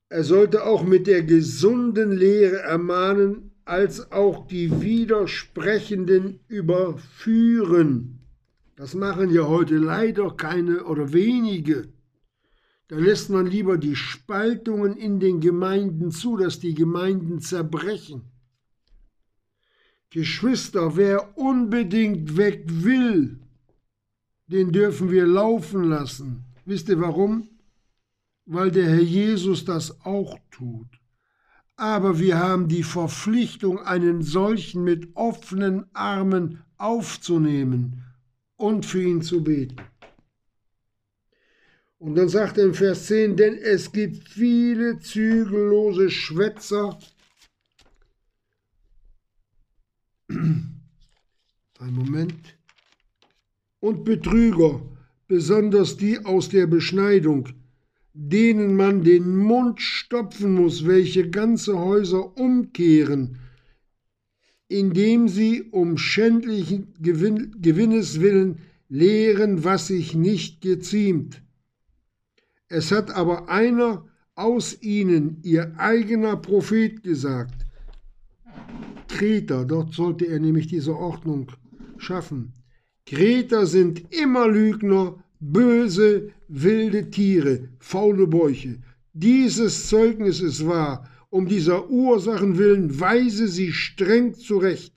er 0.07 0.24
sollte 0.24 0.63
auch 0.63 0.83
mit 0.83 1.05
der 1.05 1.24
gesunden 1.24 2.13
Lehre 2.13 2.59
ermahnen, 2.59 3.51
als 3.65 4.09
auch 4.13 4.47
die 4.47 4.81
Widersprechenden 4.81 6.39
überführen. 6.47 8.14
Das 8.75 8.93
machen 8.93 9.33
ja 9.33 9.47
heute 9.47 9.77
leider 9.77 10.31
keine 10.31 10.83
oder 10.85 11.13
wenige. 11.13 11.93
Da 12.88 12.97
lässt 12.97 13.29
man 13.29 13.47
lieber 13.47 13.77
die 13.77 13.95
Spaltungen 13.95 14.95
in 14.95 15.19
den 15.19 15.39
Gemeinden 15.39 16.11
zu, 16.11 16.38
dass 16.38 16.59
die 16.59 16.73
Gemeinden 16.73 17.39
zerbrechen. 17.39 18.31
Geschwister, 20.09 20.95
wer 20.95 21.38
unbedingt 21.38 22.38
weg 22.38 22.65
will, 22.67 23.39
den 24.47 24.71
dürfen 24.71 25.09
wir 25.09 25.25
laufen 25.25 25.83
lassen. 25.83 26.45
Wisst 26.65 26.89
ihr 26.89 26.99
warum? 27.01 27.49
weil 28.45 28.71
der 28.71 28.88
Herr 28.88 29.01
Jesus 29.01 29.65
das 29.65 30.01
auch 30.05 30.38
tut. 30.51 30.88
Aber 31.75 32.19
wir 32.19 32.39
haben 32.39 32.67
die 32.67 32.83
Verpflichtung, 32.83 33.79
einen 33.79 34.21
solchen 34.21 34.83
mit 34.83 35.15
offenen 35.15 35.85
Armen 35.93 36.63
aufzunehmen 36.77 38.05
und 38.58 38.86
für 38.86 39.02
ihn 39.02 39.22
zu 39.22 39.44
beten. 39.44 39.78
Und 41.98 42.15
dann 42.15 42.30
sagt 42.30 42.58
er 42.58 42.65
im 42.65 42.74
Vers 42.74 43.08
10, 43.08 43.36
denn 43.36 43.58
es 43.58 43.91
gibt 43.91 44.28
viele 44.28 45.00
zügellose 45.00 46.10
Schwätzer, 46.10 47.00
ein 50.30 50.74
Moment, 51.80 52.58
und 53.80 54.04
Betrüger, 54.04 54.82
besonders 55.28 55.98
die 55.98 56.24
aus 56.26 56.50
der 56.50 56.68
Beschneidung, 56.68 57.50
denen 58.13 58.76
man 58.76 59.04
den 59.04 59.38
Mund 59.38 59.82
stopfen 59.82 60.54
muss, 60.54 60.86
welche 60.86 61.30
ganze 61.30 61.78
Häuser 61.78 62.38
umkehren, 62.38 63.39
indem 64.67 65.28
sie 65.28 65.63
um 65.63 65.97
schändlichen 65.97 66.93
Gewinn, 66.99 67.56
Gewinnes 67.62 68.19
willen 68.19 68.60
lehren, 68.89 69.63
was 69.63 69.88
sich 69.88 70.15
nicht 70.15 70.62
geziemt. 70.62 71.41
Es 72.67 72.91
hat 72.91 73.12
aber 73.12 73.49
einer 73.49 74.06
aus 74.36 74.82
ihnen, 74.82 75.38
ihr 75.43 75.73
eigener 75.78 76.36
Prophet, 76.38 77.04
gesagt, 77.04 77.65
Kreter, 79.08 79.65
dort 79.65 79.93
sollte 79.93 80.25
er 80.25 80.39
nämlich 80.39 80.67
diese 80.67 80.95
Ordnung 80.95 81.51
schaffen. 81.97 82.54
Kreter 83.06 83.65
sind 83.65 84.13
immer 84.13 84.47
Lügner, 84.47 85.23
böse, 85.39 86.32
wilde 86.47 87.10
Tiere, 87.12 87.69
faule 87.80 88.28
Bäuche. 88.28 88.80
Dieses 89.13 89.88
Zeugnis 89.88 90.41
ist 90.41 90.67
wahr, 90.67 91.08
um 91.36 91.50
dieser 91.50 91.89
Ursachen 91.89 92.58
willen 92.58 92.98
weise 93.02 93.50
sie 93.50 93.74
streng 93.74 94.36
zurecht, 94.36 94.93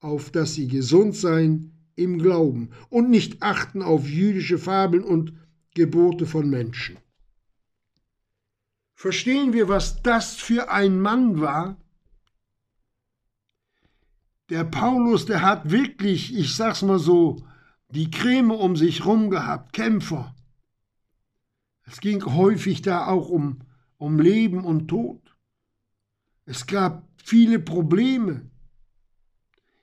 auf 0.00 0.30
dass 0.30 0.54
sie 0.54 0.68
gesund 0.68 1.14
seien 1.14 1.90
im 1.96 2.18
Glauben 2.18 2.70
und 2.88 3.10
nicht 3.10 3.42
achten 3.42 3.82
auf 3.82 4.08
jüdische 4.08 4.56
Fabeln 4.56 5.04
und 5.04 5.34
Gebote 5.74 6.24
von 6.24 6.48
Menschen. 6.48 6.96
Verstehen 8.94 9.52
wir, 9.52 9.68
was 9.68 10.02
das 10.02 10.36
für 10.36 10.70
ein 10.70 10.98
Mann 10.98 11.42
war? 11.42 11.76
Der 14.48 14.64
Paulus, 14.64 15.26
der 15.26 15.42
hat 15.42 15.70
wirklich, 15.70 16.34
ich 16.34 16.56
sag's 16.56 16.80
mal 16.80 16.98
so, 16.98 17.44
die 17.90 18.10
Creme 18.10 18.52
um 18.52 18.76
sich 18.76 19.04
rum 19.04 19.28
gehabt, 19.28 19.74
Kämpfer. 19.74 20.34
Es 21.84 22.00
ging 22.00 22.24
häufig 22.24 22.80
da 22.80 23.08
auch 23.08 23.28
um, 23.28 23.60
um 23.98 24.18
Leben 24.18 24.64
und 24.64 24.88
Tod. 24.88 25.25
Es 26.46 26.66
gab 26.66 27.06
viele 27.22 27.58
Probleme. 27.58 28.48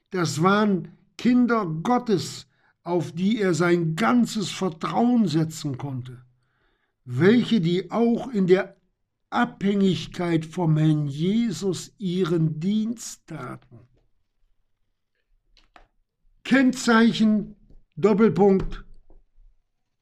Das 0.10 0.42
waren 0.42 0.98
Kinder 1.18 1.66
Gottes, 1.66 2.48
auf 2.84 3.12
die 3.12 3.40
er 3.40 3.54
sein 3.54 3.96
ganzes 3.96 4.50
Vertrauen 4.50 5.28
setzen 5.28 5.78
konnte, 5.78 6.26
welche 7.06 7.62
die 7.62 7.92
auch 7.92 8.30
in 8.30 8.48
der 8.48 8.78
Abhängigkeit 9.30 10.46
vom 10.46 10.78
Herrn 10.78 11.08
Jesus 11.08 11.94
ihren 11.98 12.60
Dienst 12.60 13.28
taten. 13.28 13.80
Kennzeichen 16.44 17.56
Doppelpunkt 17.96 18.86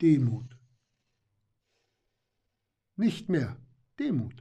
Demut. 0.01 0.57
Nicht 2.95 3.29
mehr 3.29 3.57
Demut. 3.99 4.40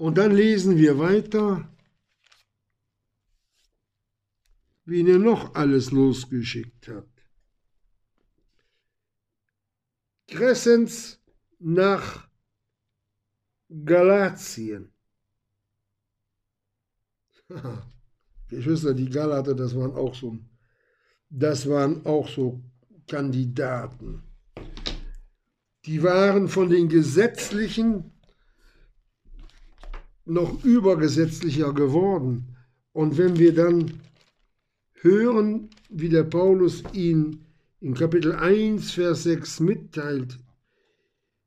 Und 0.00 0.16
dann 0.16 0.32
lesen 0.32 0.78
wir 0.78 0.98
weiter, 0.98 1.68
wen 4.86 5.06
er 5.06 5.18
noch 5.18 5.54
alles 5.54 5.90
losgeschickt 5.90 6.88
hat. 6.88 7.06
Crescens 10.26 11.20
nach 11.58 12.26
Galatien. 13.84 14.90
Geschwister, 18.48 18.94
die 19.02 19.10
Galater, 19.10 19.54
das 19.54 19.76
waren 19.76 19.94
auch 19.94 20.14
so, 20.14 20.38
das 21.28 21.68
waren 21.68 22.06
auch 22.06 22.26
so 22.26 22.64
Kandidaten. 23.06 24.22
Die 25.84 26.02
waren 26.02 26.48
von 26.48 26.70
den 26.70 26.88
gesetzlichen, 26.88 28.18
noch 30.30 30.64
übergesetzlicher 30.64 31.72
geworden. 31.72 32.46
Und 32.92 33.18
wenn 33.18 33.38
wir 33.38 33.54
dann 33.54 33.92
hören, 34.94 35.70
wie 35.88 36.08
der 36.08 36.24
Paulus 36.24 36.82
ihn 36.92 37.40
in 37.80 37.94
Kapitel 37.94 38.32
1, 38.32 38.92
Vers 38.92 39.24
6 39.24 39.60
mitteilt, 39.60 40.38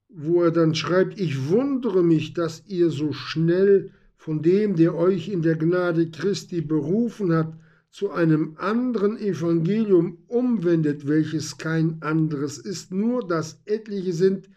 wo 0.10 0.44
er 0.44 0.52
dann 0.52 0.76
schreibt, 0.76 1.20
ich 1.20 1.50
wundere 1.50 2.04
mich, 2.04 2.34
dass 2.34 2.64
ihr 2.68 2.90
so 2.90 3.14
schnell 3.14 3.92
von 4.16 4.42
dem, 4.42 4.76
der 4.76 4.96
euch 4.96 5.30
in 5.30 5.42
der 5.42 5.56
Gnade 5.56 6.10
Christi 6.10 6.62
berufen 6.62 7.34
hat, 7.34 7.54
zu 7.90 8.12
einem 8.12 8.56
anderen 8.58 9.18
Evangelium 9.18 10.18
umwendet, 10.28 11.08
welches 11.08 11.58
kein 11.58 12.02
anderes 12.02 12.58
ist, 12.58 12.92
nur 12.92 13.28
dass 13.28 13.62
etliche 13.66 14.14
sind, 14.14 14.50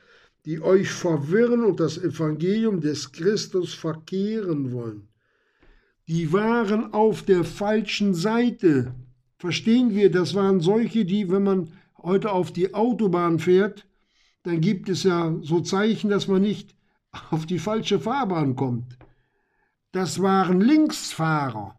die 0.46 0.62
euch 0.62 0.90
verwirren 0.90 1.64
und 1.64 1.80
das 1.80 1.98
Evangelium 1.98 2.80
des 2.80 3.10
Christus 3.10 3.74
verkehren 3.74 4.72
wollen. 4.72 5.08
Die 6.06 6.32
waren 6.32 6.92
auf 6.94 7.22
der 7.22 7.42
falschen 7.42 8.14
Seite. 8.14 8.94
Verstehen 9.38 9.90
wir, 9.90 10.10
das 10.10 10.34
waren 10.34 10.60
solche, 10.60 11.04
die, 11.04 11.30
wenn 11.30 11.42
man 11.42 11.72
heute 12.00 12.30
auf 12.30 12.52
die 12.52 12.74
Autobahn 12.74 13.40
fährt, 13.40 13.88
dann 14.44 14.60
gibt 14.60 14.88
es 14.88 15.02
ja 15.02 15.36
so 15.42 15.60
Zeichen, 15.60 16.10
dass 16.10 16.28
man 16.28 16.42
nicht 16.42 16.76
auf 17.30 17.44
die 17.46 17.58
falsche 17.58 17.98
Fahrbahn 17.98 18.54
kommt. 18.54 18.96
Das 19.90 20.22
waren 20.22 20.60
Linksfahrer. 20.60 21.76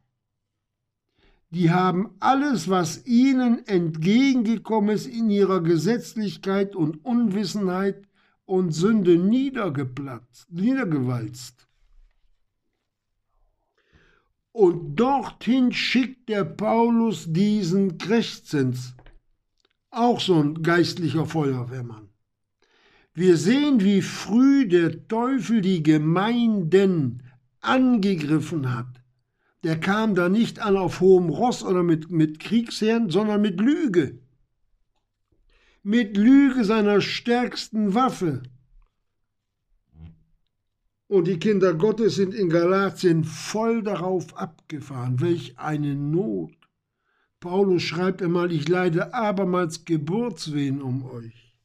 Die 1.52 1.72
haben 1.72 2.10
alles, 2.20 2.70
was 2.70 3.06
ihnen 3.06 3.66
entgegengekommen 3.66 4.90
ist, 4.90 5.08
in 5.08 5.30
ihrer 5.30 5.62
Gesetzlichkeit 5.62 6.76
und 6.76 7.06
Unwissenheit 7.06 8.07
und 8.48 8.72
Sünde 8.72 9.18
niedergeplatzt, 9.18 10.52
niedergewalzt. 10.52 11.68
Und 14.54 14.96
dorthin 14.96 15.72
schickt 15.72 16.30
der 16.30 16.46
Paulus 16.46 17.32
diesen 17.32 17.98
Crescens, 18.00 18.96
auch 19.92 20.20
so 20.20 20.42
ein 20.42 20.64
geistlicher 20.64 21.26
Feuerwehrmann. 21.26 22.10
Wir 23.14 23.38
sehen, 23.38 23.82
wie 23.82 24.02
früh 24.02 24.68
der 24.68 25.08
Teufel 25.08 25.62
die 25.62 25.84
Gemeinden 25.84 27.24
angegriffen 27.60 28.74
hat. 28.74 29.02
Der 29.64 29.80
kam 29.80 30.16
da 30.16 30.30
nicht 30.30 30.60
an 30.60 30.78
auf 30.78 31.02
hohem 31.02 31.30
Ross 31.30 31.64
oder 31.64 31.84
mit, 31.84 32.10
mit 32.10 32.40
Kriegsherren, 32.40 33.10
sondern 33.10 33.42
mit 33.42 33.60
Lüge 33.60 34.20
mit 35.88 36.18
Lüge 36.18 36.66
seiner 36.66 37.00
stärksten 37.00 37.94
Waffe. 37.94 38.44
Und 41.08 41.28
die 41.28 41.40
Kinder 41.40 41.74
Gottes 41.76 42.16
sind 42.16 42.34
in 42.34 42.50
Galatien 42.50 43.24
voll 43.24 43.84
darauf 43.84 44.36
abgefahren. 44.36 45.22
Welch 45.22 45.58
eine 45.58 45.96
Not. 45.96 46.52
Paulus 47.40 47.84
schreibt 47.84 48.22
einmal, 48.22 48.52
ich 48.52 48.68
leide 48.68 49.14
abermals 49.14 49.86
Geburtswehen 49.86 50.82
um 50.82 51.06
euch. 51.06 51.56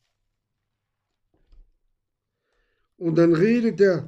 Und 2.99 3.19
dann 3.19 3.35
redet 3.35 3.81
der, 3.81 4.07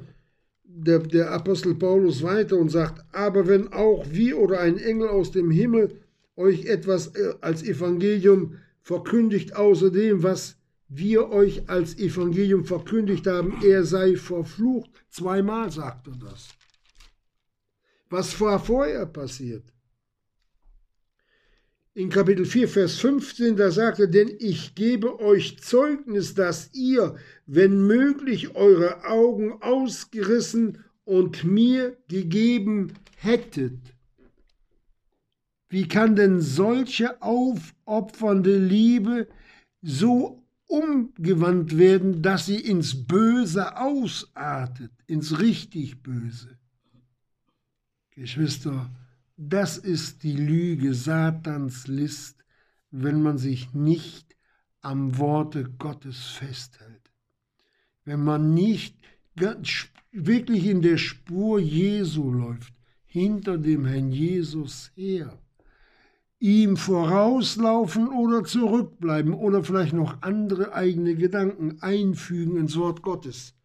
der, 0.63 0.99
der 0.99 1.31
Apostel 1.31 1.75
Paulus 1.75 2.23
weiter 2.23 2.55
und 2.55 2.69
sagt, 2.69 3.03
aber 3.13 3.49
wenn 3.49 3.73
auch 3.73 4.05
wir 4.09 4.37
oder 4.37 4.61
ein 4.61 4.77
Engel 4.77 5.09
aus 5.09 5.31
dem 5.31 5.51
Himmel 5.51 5.99
euch 6.37 6.67
etwas 6.67 7.07
äh, 7.15 7.33
als 7.41 7.63
Evangelium 7.63 8.55
verkündigt 8.85 9.55
außerdem, 9.55 10.21
was 10.21 10.57
wir 10.87 11.31
euch 11.31 11.67
als 11.67 11.97
Evangelium 11.97 12.65
verkündigt 12.65 13.25
haben, 13.25 13.59
er 13.63 13.83
sei 13.83 14.15
verflucht. 14.15 14.91
Zweimal 15.09 15.71
sagt 15.71 16.07
er 16.07 16.13
das. 16.17 16.49
Was 18.09 18.39
war 18.39 18.59
vorher 18.63 19.07
passiert? 19.07 19.63
In 21.95 22.09
Kapitel 22.09 22.45
4, 22.45 22.67
Vers 22.67 22.99
15, 22.99 23.55
da 23.55 23.71
sagt 23.71 23.99
er, 23.99 24.07
denn 24.07 24.29
ich 24.37 24.75
gebe 24.75 25.19
euch 25.19 25.57
Zeugnis, 25.59 26.35
dass 26.35 26.71
ihr, 26.73 27.15
wenn 27.47 27.87
möglich, 27.87 28.55
eure 28.55 29.05
Augen 29.05 29.53
ausgerissen 29.63 30.83
und 31.05 31.43
mir 31.43 31.97
gegeben 32.07 32.93
hättet. 33.15 33.94
Wie 35.69 35.87
kann 35.87 36.15
denn 36.15 36.41
solche 36.41 37.21
aufopfernde 37.21 38.57
Liebe 38.57 39.27
so 39.81 40.43
umgewandt 40.67 41.77
werden, 41.77 42.21
dass 42.21 42.45
sie 42.45 42.59
ins 42.59 43.07
Böse 43.07 43.77
ausartet, 43.77 44.91
ins 45.07 45.39
richtig 45.39 46.03
Böse? 46.03 46.57
Geschwister, 48.11 48.89
das 49.37 49.77
ist 49.77 50.23
die 50.23 50.37
Lüge 50.37 50.93
Satans 50.93 51.87
List, 51.87 52.45
wenn 52.91 53.21
man 53.21 53.37
sich 53.37 53.73
nicht 53.73 54.37
am 54.81 55.17
Worte 55.17 55.65
Gottes 55.77 56.25
festhält. 56.25 57.11
Wenn 58.05 58.23
man 58.23 58.53
nicht 58.53 58.95
wirklich 60.11 60.65
in 60.67 60.81
der 60.81 60.97
Spur 60.97 61.59
Jesu 61.59 62.31
läuft, 62.31 62.73
hinter 63.03 63.57
dem 63.57 63.85
Herrn 63.85 64.11
Jesus 64.11 64.91
her 64.95 65.41
ihm 66.39 66.77
vorauslaufen 66.77 68.09
oder 68.09 68.43
zurückbleiben 68.43 69.33
oder 69.33 69.63
vielleicht 69.63 69.93
noch 69.93 70.21
andere 70.21 70.73
eigene 70.73 71.15
Gedanken 71.15 71.81
einfügen 71.81 72.57
ins 72.57 72.75
Wort 72.77 73.01
Gottes, 73.01 73.55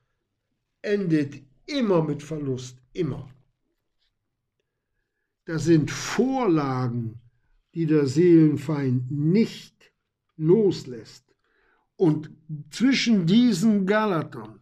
endet 0.82 1.42
immer 1.66 2.02
mit 2.02 2.22
Verlust, 2.22 2.78
immer. 2.92 3.28
Das 5.44 5.64
sind 5.64 5.90
Vorlagen, 5.90 7.20
die 7.74 7.86
der 7.86 8.06
Seelenfeind 8.06 9.10
nicht 9.10 9.92
loslässt. 10.36 11.24
Und 11.96 12.30
zwischen 12.70 13.26
diesen 13.26 13.84
Galatern, 13.84 14.60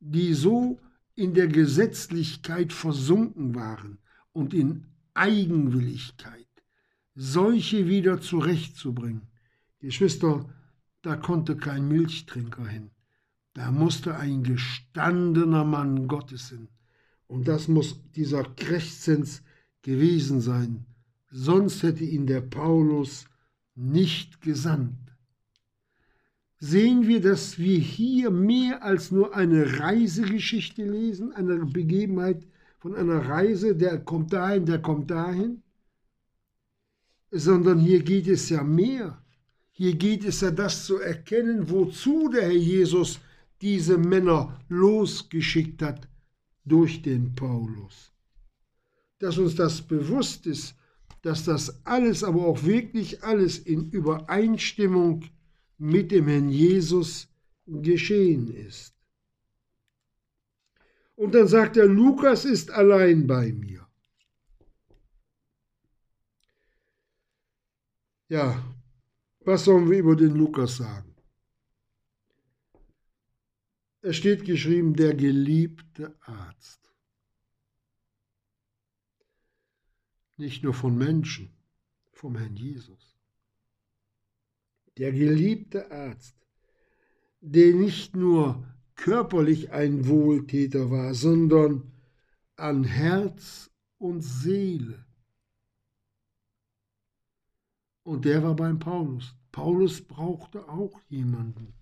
die 0.00 0.34
so 0.34 0.78
in 1.14 1.34
der 1.34 1.48
Gesetzlichkeit 1.48 2.72
versunken 2.72 3.54
waren 3.54 3.98
und 4.32 4.54
in 4.54 4.86
Eigenwilligkeit, 5.14 6.47
solche 7.20 7.88
wieder 7.88 8.20
zurechtzubringen. 8.20 9.22
Geschwister, 9.80 10.48
da 11.02 11.16
konnte 11.16 11.56
kein 11.56 11.88
Milchtrinker 11.88 12.64
hin. 12.64 12.90
Da 13.54 13.72
musste 13.72 14.16
ein 14.16 14.44
gestandener 14.44 15.64
Mann 15.64 16.06
Gottes 16.06 16.50
hin. 16.50 16.68
Und 17.26 17.48
das 17.48 17.66
muss 17.66 18.00
dieser 18.12 18.44
Crescens 18.44 19.42
gewesen 19.82 20.40
sein. 20.40 20.86
Sonst 21.28 21.82
hätte 21.82 22.04
ihn 22.04 22.28
der 22.28 22.40
Paulus 22.40 23.26
nicht 23.74 24.40
gesandt. 24.40 24.96
Sehen 26.60 27.08
wir, 27.08 27.20
dass 27.20 27.58
wir 27.58 27.78
hier 27.78 28.30
mehr 28.30 28.84
als 28.84 29.10
nur 29.10 29.34
eine 29.34 29.80
Reisegeschichte 29.80 30.84
lesen, 30.84 31.32
eine 31.32 31.66
Begebenheit 31.66 32.46
von 32.78 32.94
einer 32.94 33.28
Reise, 33.28 33.74
der 33.74 33.98
kommt 33.98 34.32
dahin, 34.32 34.66
der 34.66 34.80
kommt 34.80 35.10
dahin? 35.10 35.62
Sondern 37.30 37.78
hier 37.78 38.02
geht 38.02 38.26
es 38.28 38.48
ja 38.48 38.62
mehr. 38.62 39.22
Hier 39.70 39.94
geht 39.94 40.24
es 40.24 40.40
ja 40.40 40.50
das 40.50 40.86
zu 40.86 40.98
erkennen, 40.98 41.70
wozu 41.70 42.28
der 42.28 42.42
Herr 42.42 42.52
Jesus 42.52 43.20
diese 43.60 43.98
Männer 43.98 44.60
losgeschickt 44.68 45.82
hat 45.82 46.08
durch 46.64 47.02
den 47.02 47.34
Paulus. 47.34 48.12
Dass 49.18 49.38
uns 49.38 49.54
das 49.54 49.82
bewusst 49.82 50.46
ist, 50.46 50.74
dass 51.22 51.44
das 51.44 51.84
alles, 51.84 52.22
aber 52.22 52.46
auch 52.46 52.64
wirklich 52.64 53.22
alles 53.24 53.58
in 53.58 53.90
Übereinstimmung 53.90 55.24
mit 55.76 56.10
dem 56.12 56.28
Herrn 56.28 56.50
Jesus 56.50 57.28
geschehen 57.66 58.48
ist. 58.54 58.94
Und 61.16 61.34
dann 61.34 61.48
sagt 61.48 61.76
er, 61.76 61.86
Lukas 61.86 62.44
ist 62.44 62.70
allein 62.70 63.26
bei 63.26 63.52
mir. 63.52 63.77
Ja, 68.28 68.62
was 69.40 69.64
sollen 69.64 69.90
wir 69.90 69.98
über 69.98 70.14
den 70.14 70.34
Lukas 70.34 70.76
sagen? 70.76 71.14
Es 74.02 74.16
steht 74.16 74.44
geschrieben, 74.44 74.94
der 74.94 75.14
geliebte 75.14 76.14
Arzt. 76.20 76.80
Nicht 80.36 80.62
nur 80.62 80.74
von 80.74 80.96
Menschen, 80.96 81.56
vom 82.12 82.36
Herrn 82.36 82.54
Jesus. 82.54 83.18
Der 84.98 85.12
geliebte 85.12 85.90
Arzt, 85.90 86.36
der 87.40 87.74
nicht 87.74 88.14
nur 88.14 88.66
körperlich 88.94 89.72
ein 89.72 90.06
Wohltäter 90.06 90.90
war, 90.90 91.14
sondern 91.14 91.92
an 92.56 92.84
Herz 92.84 93.70
und 93.96 94.20
Seele 94.20 95.07
und 98.08 98.24
der 98.24 98.42
war 98.42 98.56
beim 98.56 98.78
Paulus. 98.78 99.34
Paulus 99.52 100.00
brauchte 100.00 100.66
auch 100.66 100.98
jemanden. 101.10 101.74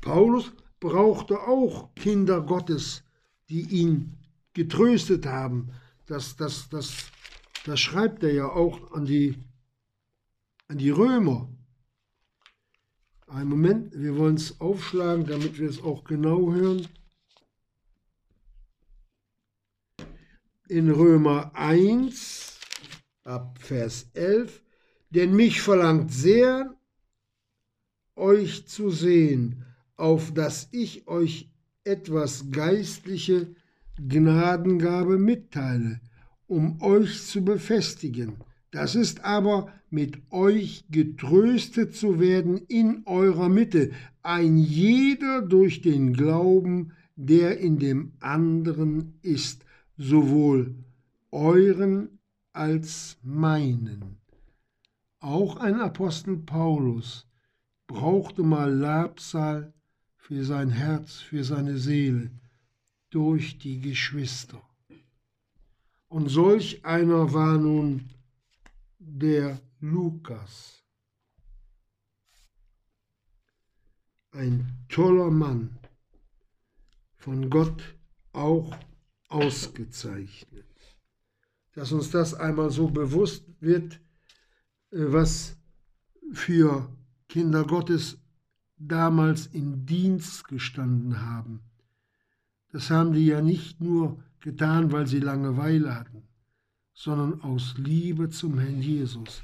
Paulus 0.00 0.52
brauchte 0.78 1.40
auch 1.40 1.92
Kinder 1.96 2.40
Gottes, 2.40 3.02
die 3.48 3.62
ihn 3.62 4.16
getröstet 4.52 5.26
haben. 5.26 5.72
Das, 6.06 6.36
das, 6.36 6.68
das, 6.68 7.10
das 7.64 7.80
schreibt 7.80 8.22
er 8.22 8.32
ja 8.32 8.48
auch 8.50 8.92
an 8.92 9.04
die, 9.04 9.36
an 10.68 10.78
die 10.78 10.90
Römer. 10.90 11.48
Einen 13.26 13.50
Moment, 13.50 13.92
wir 13.98 14.16
wollen 14.16 14.36
es 14.36 14.60
aufschlagen, 14.60 15.26
damit 15.26 15.58
wir 15.58 15.68
es 15.68 15.82
auch 15.82 16.04
genau 16.04 16.52
hören. 16.52 16.86
In 20.68 20.88
Römer 20.88 21.50
1 21.54 22.60
ab 23.24 23.58
Vers 23.58 24.08
11, 24.14 24.62
denn 25.10 25.34
mich 25.34 25.60
verlangt 25.60 26.12
sehr, 26.12 26.74
euch 28.16 28.66
zu 28.66 28.90
sehen, 28.90 29.64
auf 29.96 30.32
dass 30.32 30.68
ich 30.72 31.08
euch 31.08 31.50
etwas 31.84 32.50
geistliche 32.50 33.54
Gnadengabe 33.96 35.18
mitteile, 35.18 36.00
um 36.46 36.80
euch 36.80 37.22
zu 37.24 37.44
befestigen. 37.44 38.36
Das 38.70 38.94
ist 38.94 39.24
aber 39.24 39.72
mit 39.90 40.18
euch 40.30 40.84
getröstet 40.90 41.96
zu 41.96 42.20
werden 42.20 42.58
in 42.68 43.02
eurer 43.06 43.48
Mitte, 43.48 43.90
ein 44.22 44.58
jeder 44.58 45.42
durch 45.42 45.82
den 45.82 46.12
Glauben, 46.12 46.92
der 47.16 47.58
in 47.58 47.78
dem 47.78 48.12
anderen 48.20 49.18
ist, 49.22 49.64
sowohl 49.96 50.76
euren 51.32 52.20
als 52.52 53.18
meinen. 53.22 54.19
Auch 55.20 55.56
ein 55.56 55.78
Apostel 55.80 56.38
Paulus 56.38 57.26
brauchte 57.86 58.42
mal 58.42 58.72
Labsal 58.72 59.74
für 60.16 60.44
sein 60.44 60.70
Herz, 60.70 61.16
für 61.16 61.44
seine 61.44 61.76
Seele, 61.76 62.30
durch 63.10 63.58
die 63.58 63.80
Geschwister. 63.80 64.62
Und 66.08 66.28
solch 66.28 66.84
einer 66.84 67.34
war 67.34 67.58
nun 67.58 68.08
der 68.98 69.60
Lukas. 69.80 70.84
Ein 74.32 74.72
toller 74.88 75.30
Mann, 75.30 75.78
von 77.16 77.50
Gott 77.50 77.94
auch 78.32 78.74
ausgezeichnet. 79.28 80.66
Dass 81.74 81.92
uns 81.92 82.10
das 82.10 82.32
einmal 82.32 82.70
so 82.70 82.88
bewusst 82.88 83.44
wird, 83.60 84.00
was 84.90 85.56
für 86.32 86.88
Kinder 87.28 87.64
Gottes 87.64 88.18
damals 88.76 89.46
im 89.46 89.86
Dienst 89.86 90.48
gestanden 90.48 91.20
haben. 91.20 91.60
Das 92.72 92.90
haben 92.90 93.12
die 93.12 93.26
ja 93.26 93.42
nicht 93.42 93.80
nur 93.80 94.22
getan, 94.40 94.90
weil 94.92 95.06
sie 95.06 95.20
Langeweile 95.20 95.94
hatten, 95.94 96.22
sondern 96.94 97.40
aus 97.42 97.74
Liebe 97.76 98.30
zum 98.30 98.58
Herrn 98.58 98.80
Jesus 98.80 99.42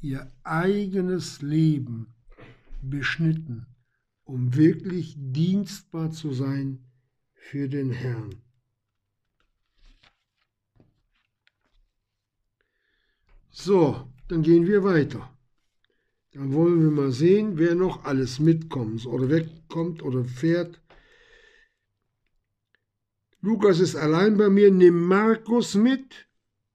ihr 0.00 0.30
eigenes 0.44 1.42
Leben 1.42 2.14
beschnitten, 2.82 3.66
um 4.24 4.54
wirklich 4.54 5.16
dienstbar 5.18 6.10
zu 6.12 6.32
sein 6.32 6.84
für 7.32 7.68
den 7.68 7.90
Herrn. 7.90 8.36
So, 13.50 14.08
dann 14.28 14.42
gehen 14.42 14.66
wir 14.66 14.84
weiter. 14.84 15.30
Dann 16.32 16.52
wollen 16.52 16.82
wir 16.82 16.90
mal 16.90 17.10
sehen, 17.10 17.58
wer 17.58 17.74
noch 17.74 18.04
alles 18.04 18.38
mitkommt 18.38 19.06
oder 19.06 19.30
wegkommt 19.30 20.02
oder 20.02 20.24
fährt. 20.24 20.80
Lukas 23.40 23.80
ist 23.80 23.96
allein 23.96 24.36
bei 24.36 24.48
mir, 24.48 24.70
nimm 24.70 25.06
Markus 25.06 25.74
mit 25.74 26.28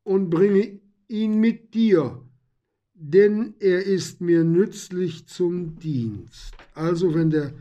und 0.04 0.30
bringe 0.30 0.80
ihn 1.08 1.40
mit 1.40 1.74
dir, 1.74 2.22
denn 2.94 3.54
er 3.60 3.84
ist 3.84 4.22
mir 4.22 4.44
nützlich 4.44 5.28
zum 5.28 5.78
Dienst. 5.78 6.56
Also 6.74 7.14
wenn 7.14 7.30
der 7.30 7.54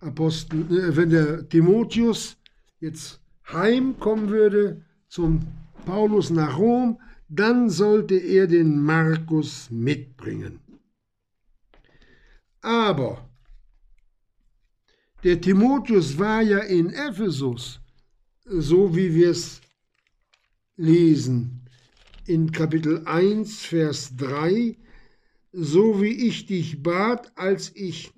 Apostel, 0.00 0.60
äh, 0.70 0.96
wenn 0.96 1.10
der 1.10 1.48
Timotheus 1.48 2.36
jetzt 2.78 3.20
heimkommen 3.52 4.28
würde 4.28 4.84
zum 5.08 5.40
Paulus 5.84 6.30
nach 6.30 6.58
Rom, 6.58 7.00
dann 7.30 7.70
sollte 7.70 8.16
er 8.16 8.48
den 8.48 8.82
Markus 8.82 9.70
mitbringen. 9.70 10.58
Aber 12.60 13.30
der 15.22 15.40
Timotheus 15.40 16.18
war 16.18 16.42
ja 16.42 16.58
in 16.58 16.90
Ephesus, 16.90 17.80
so 18.44 18.96
wie 18.96 19.14
wir 19.14 19.30
es 19.30 19.60
lesen 20.76 21.68
in 22.26 22.50
Kapitel 22.50 23.06
1, 23.06 23.60
Vers 23.64 24.16
3, 24.16 24.76
so 25.52 26.02
wie 26.02 26.28
ich 26.28 26.46
dich 26.46 26.82
bat, 26.82 27.32
als 27.36 27.74
ich 27.76 28.12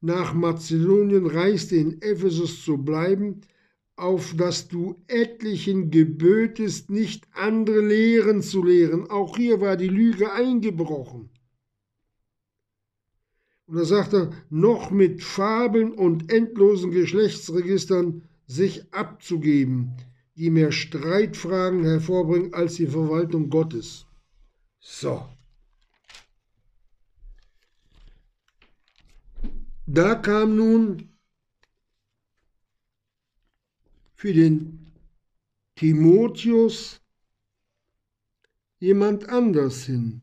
nach 0.00 0.32
Mazedonien 0.32 1.26
reiste, 1.26 1.76
in 1.76 2.00
Ephesus 2.00 2.64
zu 2.64 2.78
bleiben, 2.78 3.42
auf 3.96 4.34
dass 4.36 4.68
du 4.68 5.02
etlichen 5.06 5.90
gebötest, 5.90 6.90
nicht 6.90 7.26
andere 7.32 7.80
Lehren 7.80 8.42
zu 8.42 8.62
lehren. 8.62 9.08
Auch 9.10 9.36
hier 9.36 9.60
war 9.60 9.76
die 9.76 9.88
Lüge 9.88 10.32
eingebrochen. 10.32 11.30
Und 13.66 13.76
da 13.76 13.84
sagt 13.84 14.12
er, 14.12 14.32
noch 14.50 14.90
mit 14.90 15.22
Fabeln 15.22 15.92
und 15.92 16.30
endlosen 16.30 16.90
Geschlechtsregistern 16.90 18.22
sich 18.46 18.92
abzugeben, 18.92 19.92
die 20.36 20.50
mehr 20.50 20.72
Streitfragen 20.72 21.84
hervorbringen 21.84 22.52
als 22.52 22.74
die 22.74 22.86
Verwaltung 22.86 23.48
Gottes. 23.48 24.06
So. 24.80 25.26
Da 29.86 30.14
kam 30.14 30.56
nun 30.56 31.13
für 34.24 34.32
den 34.32 34.90
Timotheus 35.74 36.98
jemand 38.78 39.28
anders 39.28 39.84
hin. 39.84 40.22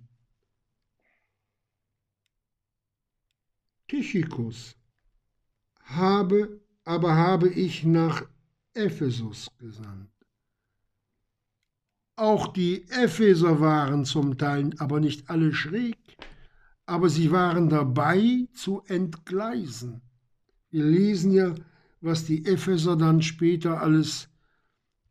Tychikus 3.88 4.76
habe, 5.84 6.62
aber 6.84 7.14
habe 7.14 7.50
ich 7.50 7.84
nach 7.84 8.28
Ephesus 8.74 9.48
gesandt. 9.60 10.10
Auch 12.16 12.48
die 12.48 12.90
Epheser 12.90 13.60
waren 13.60 14.06
zum 14.06 14.36
Teil 14.36 14.72
aber 14.80 15.00
nicht 15.00 15.30
alle 15.30 15.54
schräg, 15.54 16.18
aber 16.88 17.08
sie 17.08 17.30
waren 17.30 17.70
dabei 17.70 18.48
zu 18.56 18.82
entgleisen. 18.88 20.02
Wir 20.72 20.86
lesen 20.86 21.34
ja, 21.34 21.54
was 22.02 22.26
die 22.26 22.46
Epheser 22.46 22.96
dann 22.96 23.22
später 23.22 23.82
alles 23.82 24.28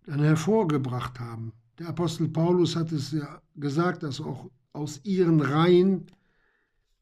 dann 0.06 0.20
hervorgebracht 0.20 1.20
haben. 1.20 1.52
Der 1.78 1.88
Apostel 1.88 2.28
Paulus 2.28 2.76
hat 2.76 2.92
es 2.92 3.12
ja 3.12 3.40
gesagt, 3.54 4.02
dass 4.02 4.20
auch 4.20 4.50
aus 4.72 5.00
ihren 5.04 5.40
Reihen 5.40 6.06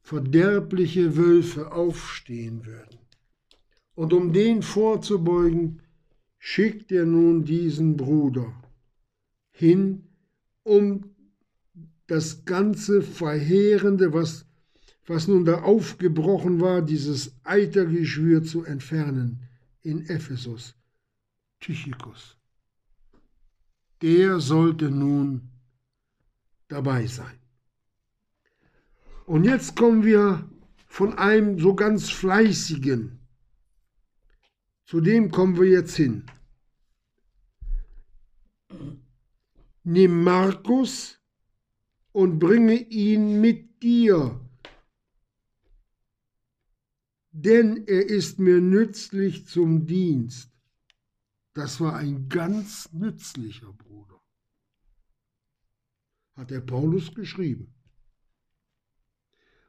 verderbliche 0.02 1.16
Wölfe 1.16 1.72
aufstehen 1.72 2.64
würden. 2.64 2.98
Und 3.94 4.12
um 4.12 4.32
den 4.32 4.62
vorzubeugen, 4.62 5.82
schickt 6.38 6.92
er 6.92 7.04
nun 7.04 7.44
diesen 7.44 7.96
Bruder 7.96 8.52
hin, 9.50 10.04
um 10.62 11.10
das 12.06 12.44
ganze 12.44 13.02
Verheerende, 13.02 14.12
was, 14.12 14.46
was 15.06 15.26
nun 15.28 15.44
da 15.44 15.62
aufgebrochen 15.62 16.60
war, 16.60 16.80
dieses 16.80 17.34
Eitergeschwür 17.42 18.44
zu 18.44 18.64
entfernen 18.64 19.47
in 19.88 20.06
Ephesus, 20.08 20.74
Tychicus. 21.60 22.36
Der 24.02 24.38
sollte 24.38 24.90
nun 24.90 25.50
dabei 26.68 27.06
sein. 27.06 27.38
Und 29.24 29.44
jetzt 29.44 29.76
kommen 29.76 30.04
wir 30.04 30.48
von 30.86 31.18
einem 31.18 31.58
so 31.58 31.74
ganz 31.74 32.10
fleißigen, 32.10 33.18
zu 34.84 35.00
dem 35.00 35.30
kommen 35.30 35.58
wir 35.58 35.68
jetzt 35.68 35.96
hin. 35.96 36.24
Nimm 39.84 40.22
Markus 40.22 41.18
und 42.12 42.38
bringe 42.38 42.74
ihn 42.74 43.40
mit 43.40 43.82
dir, 43.82 44.38
denn 47.30 47.86
er 47.86 48.06
ist 48.08 48.38
mir 48.38 48.60
nützlich 48.60 49.46
zum 49.46 49.86
Dienst. 49.86 50.50
Das 51.54 51.80
war 51.80 51.96
ein 51.96 52.28
ganz 52.28 52.92
nützlicher 52.92 53.72
Bruder, 53.72 54.20
hat 56.34 56.50
der 56.50 56.60
Paulus 56.60 57.14
geschrieben. 57.14 57.74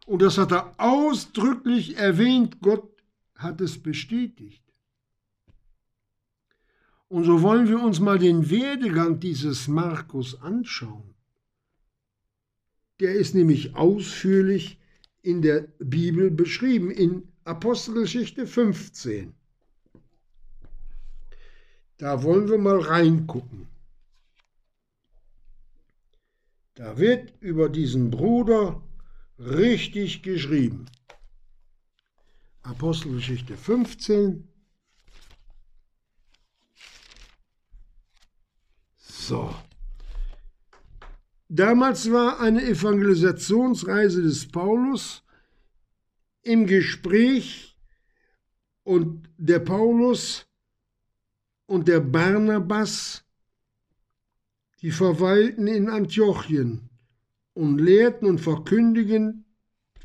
Und 0.06 0.22
das 0.22 0.38
hat 0.38 0.52
er 0.52 0.74
ausdrücklich 0.80 1.98
erwähnt, 1.98 2.62
Gott 2.62 3.04
hat 3.36 3.62
es 3.62 3.82
bestätigt. 3.82 4.64
Und 7.08 7.24
so 7.24 7.42
wollen 7.42 7.68
wir 7.68 7.82
uns 7.82 8.00
mal 8.00 8.20
den 8.20 8.50
Werdegang 8.52 9.20
dieses 9.20 9.68
Markus 9.68 10.40
anschauen. 10.42 11.16
Der 13.00 13.16
ist 13.16 13.34
nämlich 13.34 13.76
ausführlich 13.76 14.80
in 15.22 15.42
der 15.42 15.62
Bibel 15.80 16.30
beschrieben, 16.30 16.92
in 16.92 17.28
Apostelgeschichte 17.50 18.46
15. 18.46 19.34
Da 21.98 22.22
wollen 22.22 22.48
wir 22.48 22.60
mal 22.60 22.80
reingucken. 22.80 23.68
Da 26.76 27.00
wird 27.00 27.34
über 27.42 27.70
diesen 27.70 28.12
Bruder 28.12 28.84
richtig 29.40 30.22
geschrieben. 30.22 30.86
Apostelgeschichte 32.62 33.58
15. 33.58 34.48
So. 38.96 39.56
Damals 41.48 42.12
war 42.12 42.40
eine 42.40 42.62
Evangelisationsreise 42.62 44.22
des 44.22 44.48
Paulus 44.48 45.24
im 46.50 46.66
Gespräch 46.66 47.78
und 48.82 49.30
der 49.38 49.60
Paulus 49.60 50.48
und 51.68 51.88
der 51.88 52.00
Barnabas, 52.00 53.24
die 54.82 54.90
verweilten 54.90 55.68
in 55.68 55.90
Antiochien 55.90 56.90
und 57.54 57.78
lehrten 57.78 58.26
und 58.26 58.40
verkündigen, 58.42 59.46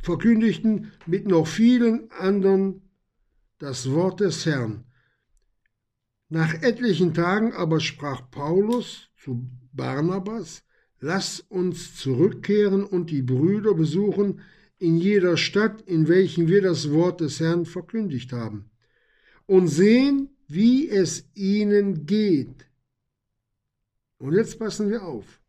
verkündigten 0.02 0.92
mit 1.06 1.26
noch 1.26 1.46
vielen 1.46 2.10
anderen 2.10 2.90
das 3.56 3.90
Wort 3.90 4.20
des 4.20 4.44
Herrn. 4.44 4.84
Nach 6.28 6.52
etlichen 6.60 7.14
Tagen 7.14 7.54
aber 7.54 7.80
sprach 7.80 8.30
Paulus 8.30 9.08
zu 9.16 9.48
Barnabas, 9.72 10.62
Lass 11.00 11.40
uns 11.40 11.96
zurückkehren 11.96 12.84
und 12.84 13.10
die 13.10 13.22
Brüder 13.22 13.72
besuchen 13.72 14.42
in 14.78 14.96
jeder 14.98 15.36
Stadt, 15.36 15.82
in 15.82 16.08
welchen 16.08 16.48
wir 16.48 16.62
das 16.62 16.90
Wort 16.90 17.20
des 17.20 17.40
Herrn 17.40 17.64
verkündigt 17.66 18.32
haben, 18.32 18.70
und 19.46 19.68
sehen, 19.68 20.30
wie 20.48 20.88
es 20.88 21.28
ihnen 21.34 22.06
geht. 22.06 22.68
Und 24.18 24.34
jetzt 24.34 24.58
passen 24.58 24.90
wir 24.90 25.04
auf. 25.04 25.40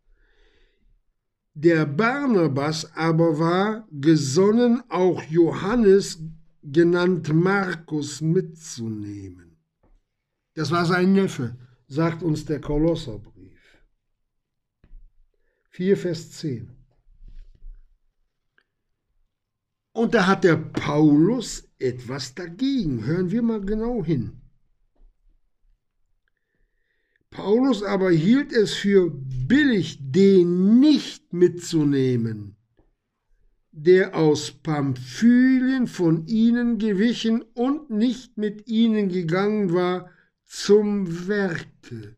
Der 1.54 1.86
Barnabas 1.86 2.94
aber 2.94 3.38
war 3.38 3.88
gesonnen, 3.90 4.82
auch 4.90 5.22
Johannes, 5.22 6.22
genannt 6.62 7.32
Markus, 7.32 8.20
mitzunehmen. 8.20 9.56
Das 10.54 10.70
war 10.70 10.84
sein 10.84 11.12
Neffe, 11.12 11.56
sagt 11.86 12.22
uns 12.22 12.44
der 12.44 12.60
Kolosserbrief. 12.60 13.60
4, 15.70 15.96
Vers 15.96 16.30
10. 16.32 16.70
Und 20.06 20.14
da 20.14 20.28
hat 20.28 20.44
der 20.44 20.54
Paulus 20.54 21.68
etwas 21.80 22.32
dagegen. 22.36 23.04
Hören 23.06 23.32
wir 23.32 23.42
mal 23.42 23.60
genau 23.60 24.04
hin. 24.04 24.40
Paulus 27.28 27.82
aber 27.82 28.12
hielt 28.12 28.52
es 28.52 28.72
für 28.74 29.10
billig, 29.10 29.98
den 30.00 30.78
nicht 30.78 31.32
mitzunehmen, 31.32 32.54
der 33.72 34.14
aus 34.14 34.52
Pamphylien 34.52 35.88
von 35.88 36.24
ihnen 36.28 36.78
gewichen 36.78 37.42
und 37.54 37.90
nicht 37.90 38.38
mit 38.38 38.68
ihnen 38.68 39.08
gegangen 39.08 39.72
war 39.72 40.08
zum 40.44 41.26
Werke. 41.26 42.14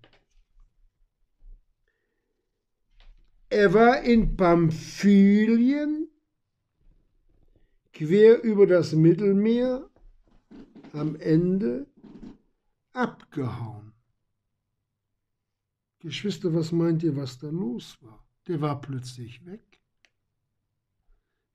Er 3.48 3.72
war 3.72 4.02
in 4.02 4.36
Pamphylien, 4.36 6.07
quer 7.98 8.42
über 8.44 8.66
das 8.66 8.92
Mittelmeer, 8.92 9.90
am 10.92 11.16
Ende 11.16 11.86
abgehauen. 12.92 13.92
Geschwister, 15.98 16.54
was 16.54 16.70
meint 16.70 17.02
ihr, 17.02 17.16
was 17.16 17.38
da 17.38 17.48
los 17.48 17.98
war? 18.00 18.24
Der 18.46 18.60
war 18.60 18.80
plötzlich 18.80 19.44
weg. 19.44 19.80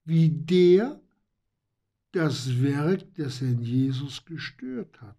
Wie 0.03 0.29
der 0.29 0.99
das 2.11 2.61
Werk 2.61 3.15
des 3.15 3.39
Herrn 3.39 3.61
Jesus 3.61 4.25
gestört 4.25 5.01
hat. 5.01 5.17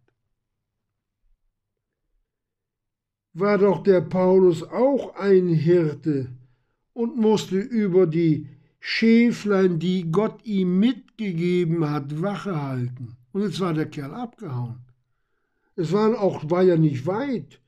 War 3.32 3.56
doch 3.56 3.82
der 3.82 4.02
Paulus 4.02 4.62
auch 4.62 5.16
ein 5.16 5.48
Hirte 5.48 6.30
und 6.92 7.16
musste 7.16 7.58
über 7.58 8.06
die 8.06 8.46
Schäflein, 8.78 9.78
die 9.78 10.12
Gott 10.12 10.44
ihm 10.44 10.78
mitgegeben 11.16 11.88
hat, 11.88 12.22
Wache 12.22 12.60
halten. 12.60 13.16
Und 13.32 13.42
jetzt 13.42 13.60
war 13.60 13.74
der 13.74 13.86
Kerl 13.86 14.14
abgehauen. 14.14 14.80
Es 15.76 15.92
waren 15.92 16.14
auch, 16.14 16.50
war 16.50 16.62
ja 16.62 16.76
nicht 16.76 17.06
weit 17.06 17.60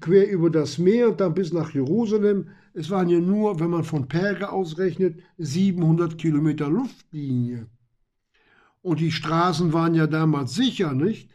quer 0.00 0.30
über 0.30 0.48
das 0.48 0.78
Meer 0.78 1.10
und 1.10 1.20
dann 1.20 1.34
bis 1.34 1.52
nach 1.52 1.74
Jerusalem. 1.74 2.48
Es 2.72 2.90
waren 2.90 3.08
ja 3.08 3.20
nur, 3.20 3.60
wenn 3.60 3.70
man 3.70 3.84
von 3.84 4.08
Perge 4.08 4.50
ausrechnet, 4.50 5.22
700 5.38 6.16
Kilometer 6.18 6.70
Luftlinie. 6.70 7.66
Und 8.82 9.00
die 9.00 9.12
Straßen 9.12 9.72
waren 9.72 9.94
ja 9.94 10.06
damals 10.06 10.54
sicher, 10.54 10.92
nicht? 10.92 11.30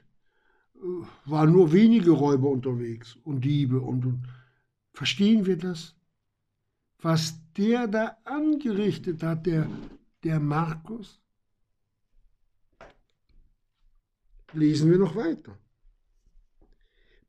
Waren 1.26 1.52
nur 1.52 1.72
wenige 1.72 2.12
Räuber 2.12 2.50
unterwegs 2.50 3.18
und 3.24 3.46
Diebe 3.46 3.80
und, 3.80 4.06
und. 4.06 4.24
Verstehen 4.94 5.46
wir 5.46 5.58
das? 5.58 5.96
Was 7.02 7.40
der 7.56 7.88
da 7.88 8.18
angerichtet 8.26 9.24
hat, 9.24 9.46
der, 9.46 9.68
der 10.24 10.40
Markus? 10.40 11.19
Lesen 14.54 14.90
wir 14.90 14.98
noch 14.98 15.16
weiter. 15.16 15.58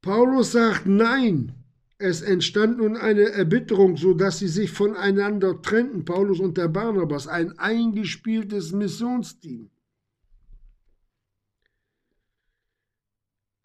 Paulus 0.00 0.52
sagt 0.52 0.86
Nein. 0.86 1.54
Es 2.02 2.22
entstand 2.22 2.78
nun 2.78 2.96
eine 2.96 3.28
Erbitterung, 3.28 3.98
so 3.98 4.14
dass 4.14 4.38
sie 4.38 4.48
sich 4.48 4.70
voneinander 4.70 5.60
trennten, 5.60 6.06
Paulus 6.06 6.40
und 6.40 6.56
der 6.56 6.68
Barnabas, 6.68 7.28
ein 7.28 7.58
eingespieltes 7.58 8.72
Missionsteam. 8.72 9.68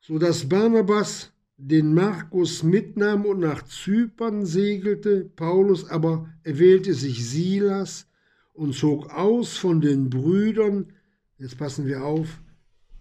So 0.01 0.19
dass 0.19 0.49
Barnabas 0.49 1.31
den 1.55 1.93
Markus 1.93 2.61
mitnahm 2.61 3.25
und 3.25 3.39
nach 3.39 3.63
Zypern 3.63 4.45
segelte, 4.45 5.31
Paulus 5.37 5.89
aber 5.89 6.29
erwählte 6.43 6.93
sich 6.93 7.25
Silas 7.29 8.05
und 8.51 8.75
zog 8.75 9.11
aus 9.11 9.57
von 9.57 9.79
den 9.79 10.09
Brüdern, 10.09 10.91
jetzt 11.37 11.57
passen 11.57 11.85
wir 11.87 12.03
auf, 12.03 12.41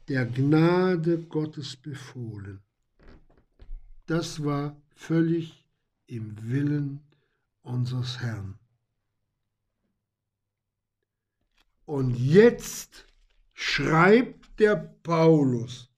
der 0.08 0.26
Gnade 0.26 1.18
Gottes 1.18 1.76
befohlen. 1.76 2.60
Das 4.06 4.44
war 4.44 4.76
völlig 4.94 5.66
im 6.06 6.36
Willen 6.42 7.00
unseres 7.62 8.20
Herrn. 8.20 8.58
Und 11.86 12.16
jetzt 12.16 13.06
schreibt 13.52 14.58
der 14.60 14.76
Paulus. 14.76 15.90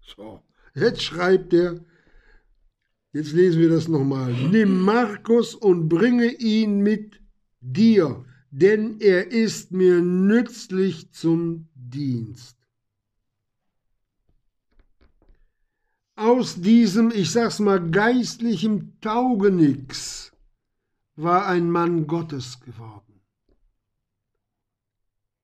So, 0.00 0.42
jetzt 0.74 1.02
schreibt 1.02 1.52
er, 1.52 1.84
jetzt 3.12 3.32
lesen 3.32 3.60
wir 3.60 3.70
das 3.70 3.88
nochmal. 3.88 4.32
Nimm 4.32 4.80
Markus 4.80 5.54
und 5.54 5.88
bringe 5.88 6.32
ihn 6.32 6.80
mit 6.80 7.20
dir, 7.60 8.24
denn 8.50 9.00
er 9.00 9.30
ist 9.30 9.70
mir 9.70 10.00
nützlich 10.00 11.12
zum 11.12 11.68
Dienst. 11.74 12.61
Aus 16.22 16.60
diesem, 16.60 17.10
ich 17.10 17.32
sag's 17.32 17.58
mal, 17.58 17.90
geistlichen 17.90 19.00
Taugenix 19.00 20.32
war 21.16 21.46
ein 21.46 21.70
Mann 21.70 22.06
Gottes 22.06 22.60
geworden. 22.60 23.20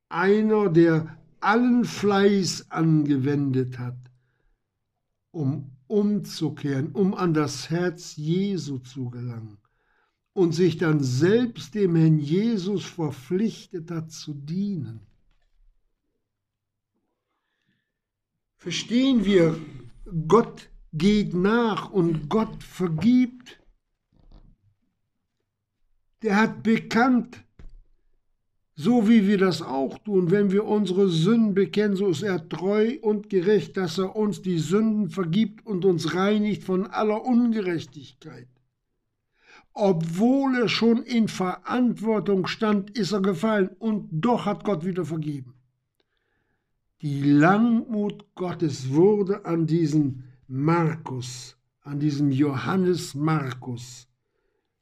Einer, 0.09 0.71
der 0.71 1.19
allen 1.41 1.85
Fleiß 1.85 2.71
angewendet 2.71 3.79
hat, 3.79 3.99
um 5.33 5.73
umzukehren, 5.89 6.93
um 6.93 7.15
an 7.15 7.35
das 7.35 7.71
Herz 7.71 8.17
Jesu 8.17 8.79
zu 8.79 9.11
gelangen 9.11 9.59
und 10.33 10.53
sich 10.53 10.77
dann 10.77 11.03
selbst 11.03 11.75
dem 11.75 11.97
Herrn 11.97 12.19
Jesus 12.19 12.85
verpflichtet 12.85 13.91
hat 13.91 14.13
zu 14.13 14.33
dienen. 14.33 15.01
Verstehen 18.59 19.25
wir, 19.25 19.59
Gott 20.27 20.71
geht 20.93 21.35
nach 21.35 21.91
und 21.91 22.29
Gott 22.29 22.63
vergibt. 22.63 23.61
Der 26.23 26.37
hat 26.37 26.63
bekannt 26.63 27.45
so 28.81 29.09
wie 29.09 29.27
wir 29.27 29.39
das 29.39 29.61
auch 29.61 29.99
tun, 29.99 30.31
wenn 30.31 30.53
wir 30.53 30.65
unsere 30.65 31.09
Sünden 31.09 31.53
bekennen, 31.53 31.97
so 31.97 32.11
ist 32.11 32.23
er 32.23 32.49
treu 32.49 32.97
und 33.03 33.29
gerecht, 33.29 33.77
dass 33.77 33.99
er 33.99 34.15
uns 34.15 34.41
die 34.41 34.59
Sünden 34.59 35.11
vergibt 35.11 35.67
und 35.67 35.85
uns 35.85 36.15
reinigt 36.15 36.63
von 36.63 36.87
aller 36.87 37.25
Ungerechtigkeit. 37.25 38.47
Obwohl 39.73 40.55
er 40.55 40.69
schon 40.69 41.03
in 41.03 41.27
Verantwortung 41.27 42.47
stand, 42.47 42.97
ist 42.97 43.11
er 43.11 43.21
gefallen 43.21 43.71
und 43.81 44.07
doch 44.13 44.47
hat 44.47 44.63
Gott 44.63 44.85
wieder 44.85 45.05
vergeben. 45.05 45.58
Die 47.01 47.23
Langmut 47.23 48.35
Gottes 48.35 48.91
wurde 48.91 49.45
an 49.45 49.69
diesen 49.69 50.25
Markus, 50.49 51.57
an 51.83 52.01
diesem 52.01 52.33
Johannes 52.33 53.15
Markus 53.15 54.09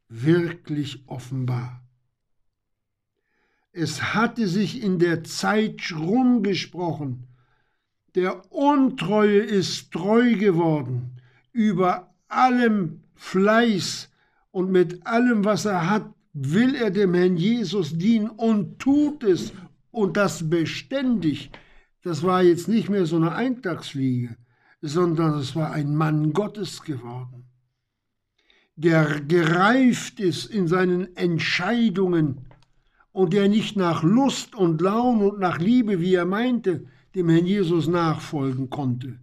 wirklich 0.09 1.07
offenbar. 1.09 1.83
Es 3.71 4.15
hatte 4.15 4.49
sich 4.49 4.83
in 4.83 4.99
der 4.99 5.25
Zeit 5.25 5.93
rumgesprochen. 5.95 7.27
Der 8.15 8.51
Untreue 8.51 9.41
ist 9.41 9.93
treu 9.93 10.37
geworden. 10.37 11.21
Über 11.53 12.15
allem 12.29 13.03
Fleiß 13.15 14.11
und 14.53 14.73
mit 14.73 15.07
allem, 15.07 15.45
was 15.45 15.67
er 15.67 15.91
hat, 15.91 16.15
will 16.33 16.75
er 16.77 16.91
dem 16.91 17.13
Herrn 17.13 17.37
Jesus 17.37 17.99
dienen 17.99 18.31
und 18.31 18.79
tut 18.79 19.23
es 19.23 19.53
und 19.91 20.17
das 20.17 20.49
beständig. 20.49 21.51
Das 22.07 22.23
war 22.23 22.41
jetzt 22.41 22.69
nicht 22.69 22.89
mehr 22.89 23.05
so 23.05 23.17
eine 23.17 23.33
Eintagsfliege, 23.33 24.37
sondern 24.81 25.41
es 25.41 25.57
war 25.57 25.73
ein 25.73 25.97
Mann 25.97 26.33
Gottes 26.33 26.85
geworden, 26.85 27.51
der 28.77 29.23
gereift 29.23 30.21
ist 30.21 30.47
in 30.47 30.69
seinen 30.69 31.17
Entscheidungen 31.17 32.47
und 33.11 33.33
der 33.33 33.49
nicht 33.49 33.77
nach 33.77 34.05
Lust 34.05 34.55
und 34.55 34.81
Laune 34.81 35.33
und 35.33 35.41
nach 35.41 35.59
Liebe, 35.59 36.01
wie 36.01 36.15
er 36.15 36.27
meinte, 36.27 36.87
dem 37.17 37.29
Herrn 37.29 37.45
Jesus 37.45 37.89
nachfolgen 37.89 38.71
konnte, 38.71 39.19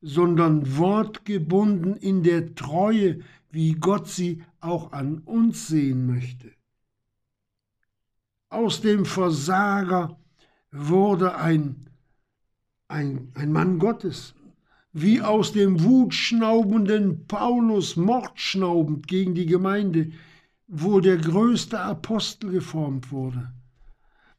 sondern 0.00 0.78
wortgebunden 0.78 1.96
in 1.96 2.22
der 2.22 2.54
Treue, 2.54 3.22
wie 3.50 3.72
Gott 3.72 4.06
sie 4.06 4.44
auch 4.60 4.92
an 4.92 5.18
uns 5.24 5.66
sehen 5.66 6.06
möchte. 6.06 6.52
Aus 8.50 8.80
dem 8.82 9.04
Versager 9.04 10.16
wurde 10.70 11.34
ein, 11.34 11.89
ein, 12.90 13.32
ein 13.34 13.52
Mann 13.52 13.78
Gottes, 13.78 14.34
wie 14.92 15.20
aus 15.20 15.52
dem 15.52 15.84
wutschnaubenden 15.84 17.26
Paulus 17.26 17.96
mordschnaubend 17.96 19.06
gegen 19.06 19.34
die 19.34 19.46
Gemeinde, 19.46 20.10
wo 20.66 21.00
der 21.00 21.16
größte 21.16 21.80
Apostel 21.80 22.50
geformt 22.50 23.12
wurde. 23.12 23.52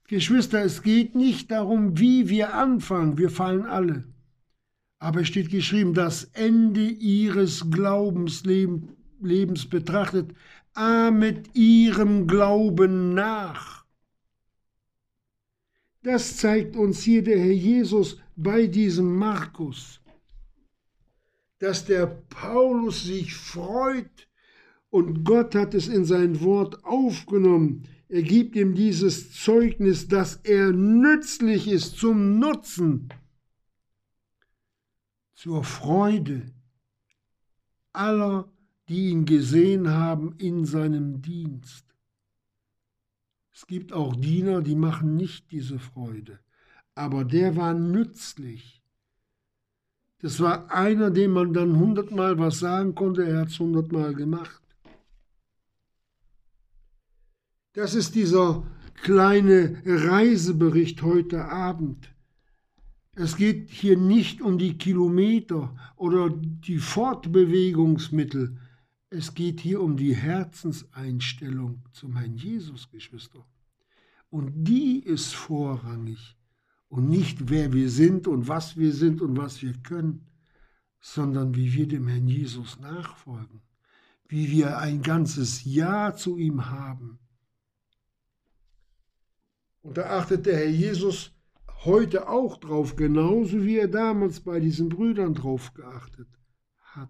Geschwister, 0.07 0.61
es 0.63 0.83
geht 0.83 1.15
nicht 1.15 1.51
darum, 1.51 1.97
wie 1.97 2.27
wir 2.27 2.53
anfangen, 2.53 3.17
wir 3.17 3.29
fallen 3.29 3.65
alle. 3.65 4.03
Aber 4.99 5.21
es 5.21 5.29
steht 5.29 5.49
geschrieben, 5.49 5.93
das 5.93 6.25
Ende 6.33 6.83
ihres 6.83 7.71
Glaubenslebens 7.71 9.69
betrachtet, 9.69 10.35
ah, 10.73 11.11
mit 11.11 11.55
ihrem 11.55 12.27
Glauben 12.27 13.13
nach. 13.13 13.80
Das 16.03 16.37
zeigt 16.37 16.75
uns 16.75 17.03
hier 17.03 17.23
der 17.23 17.39
Herr 17.39 17.51
Jesus 17.51 18.19
bei 18.35 18.65
diesem 18.65 19.15
Markus, 19.15 20.01
dass 21.59 21.85
der 21.85 22.07
Paulus 22.07 23.03
sich 23.03 23.35
freut, 23.35 24.27
und 24.89 25.23
Gott 25.23 25.55
hat 25.55 25.73
es 25.73 25.87
in 25.87 26.03
sein 26.03 26.41
Wort 26.41 26.83
aufgenommen. 26.83 27.87
Er 28.09 28.23
gibt 28.23 28.57
ihm 28.57 28.75
dieses 28.75 29.31
Zeugnis, 29.31 30.09
dass 30.09 30.35
er 30.43 30.73
nützlich 30.73 31.69
ist 31.69 31.97
zum 31.97 32.39
Nutzen, 32.39 33.07
zur 35.33 35.63
Freude 35.63 36.51
aller, 37.93 38.51
die 38.89 39.11
ihn 39.11 39.25
gesehen 39.25 39.89
haben 39.89 40.35
in 40.39 40.65
seinem 40.65 41.21
Dienst. 41.21 41.90
Es 43.62 43.68
gibt 43.68 43.93
auch 43.93 44.16
Diener, 44.16 44.64
die 44.64 44.74
machen 44.74 45.16
nicht 45.16 45.51
diese 45.51 45.78
Freude, 45.78 46.39
aber 46.95 47.24
der 47.24 47.55
war 47.55 47.76
nützlich. 47.76 48.82
Das 50.18 50.39
war 50.39 50.72
einer, 50.72 51.12
dem 51.12 51.34
man 51.34 51.53
dann 51.53 51.78
hundertmal 51.78 52.39
was 52.39 52.57
sagen 52.57 52.95
konnte, 52.95 53.24
er 53.24 53.41
hat 53.41 53.49
es 53.49 53.59
hundertmal 53.59 54.16
gemacht. 54.16 54.64
Das 57.74 57.93
ist 57.93 58.16
dieser 58.16 58.64
kleine 58.95 59.80
Reisebericht 59.86 61.03
heute 61.03 61.45
Abend. 61.45 62.12
Es 63.14 63.38
geht 63.38 63.70
hier 63.70 63.95
nicht 63.95 64.41
um 64.41 64.57
die 64.57 64.80
Kilometer 64.80 65.76
oder 65.97 66.32
die 66.32 66.80
Fortbewegungsmittel. 66.80 68.57
Es 69.12 69.36
geht 69.36 69.59
hier 69.59 69.82
um 69.82 69.97
die 69.97 70.16
Herzenseinstellung 70.16 71.84
zum 71.91 72.18
Herrn 72.18 72.38
Jesus, 72.38 72.89
Geschwister. 72.89 73.45
Und 74.32 74.63
die 74.67 74.99
ist 74.99 75.36
vorrangig. 75.36 76.36
Und 76.88 77.07
nicht 77.07 77.51
wer 77.51 77.71
wir 77.71 77.91
sind 77.91 78.27
und 78.27 78.47
was 78.47 78.77
wir 78.77 78.93
sind 78.93 79.21
und 79.21 79.38
was 79.38 79.61
wir 79.61 79.73
können, 79.84 80.27
sondern 80.99 81.55
wie 81.55 81.71
wir 81.73 81.88
dem 81.88 82.07
Herrn 82.07 82.27
Jesus 82.27 82.79
nachfolgen. 82.79 83.61
Wie 84.27 84.49
wir 84.49 84.79
ein 84.79 85.03
ganzes 85.03 85.63
Ja 85.63 86.15
zu 86.15 86.38
ihm 86.38 86.65
haben 86.71 87.19
und 89.82 89.97
da 89.97 90.17
achtet 90.17 90.45
der 90.45 90.57
Herr 90.57 90.69
Jesus 90.69 91.32
heute 91.86 92.29
auch 92.29 92.57
drauf, 92.57 92.95
genauso 92.95 93.63
wie 93.63 93.77
er 93.77 93.88
damals 93.88 94.39
bei 94.39 94.59
diesen 94.59 94.89
Brüdern 94.89 95.34
drauf 95.34 95.73
geachtet 95.73 96.27
hat. 96.84 97.09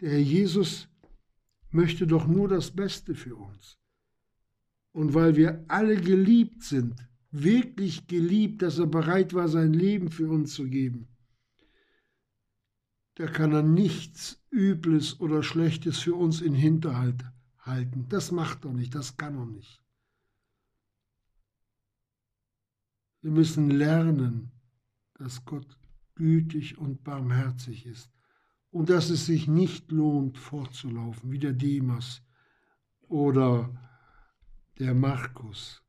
Der 0.00 0.10
Herr 0.10 0.18
Jesus 0.18 0.88
möchte 1.70 2.06
doch 2.06 2.26
nur 2.26 2.48
das 2.48 2.70
Beste 2.70 3.14
für 3.14 3.36
uns. 3.36 3.78
Und 4.94 5.12
weil 5.12 5.34
wir 5.34 5.64
alle 5.66 5.96
geliebt 5.96 6.62
sind, 6.62 6.94
wirklich 7.32 8.06
geliebt, 8.06 8.62
dass 8.62 8.78
er 8.78 8.86
bereit 8.86 9.34
war, 9.34 9.48
sein 9.48 9.72
Leben 9.72 10.08
für 10.08 10.30
uns 10.30 10.54
zu 10.54 10.68
geben, 10.68 11.08
da 13.16 13.26
kann 13.26 13.52
er 13.52 13.64
nichts 13.64 14.40
Übles 14.52 15.18
oder 15.18 15.42
Schlechtes 15.42 15.98
für 15.98 16.14
uns 16.14 16.40
in 16.40 16.54
Hinterhalt 16.54 17.24
halten. 17.58 18.06
Das 18.08 18.30
macht 18.30 18.64
er 18.64 18.72
nicht, 18.72 18.94
das 18.94 19.16
kann 19.16 19.36
er 19.36 19.46
nicht. 19.46 19.82
Wir 23.20 23.32
müssen 23.32 23.70
lernen, 23.70 24.52
dass 25.14 25.44
Gott 25.44 25.76
gütig 26.14 26.78
und 26.78 27.02
barmherzig 27.02 27.84
ist 27.84 28.12
und 28.70 28.90
dass 28.90 29.10
es 29.10 29.26
sich 29.26 29.48
nicht 29.48 29.90
lohnt, 29.90 30.38
fortzulaufen, 30.38 31.32
wie 31.32 31.40
der 31.40 31.52
Demas 31.52 32.22
oder 33.08 33.74
der 34.78 34.94
Markus. 34.94 35.82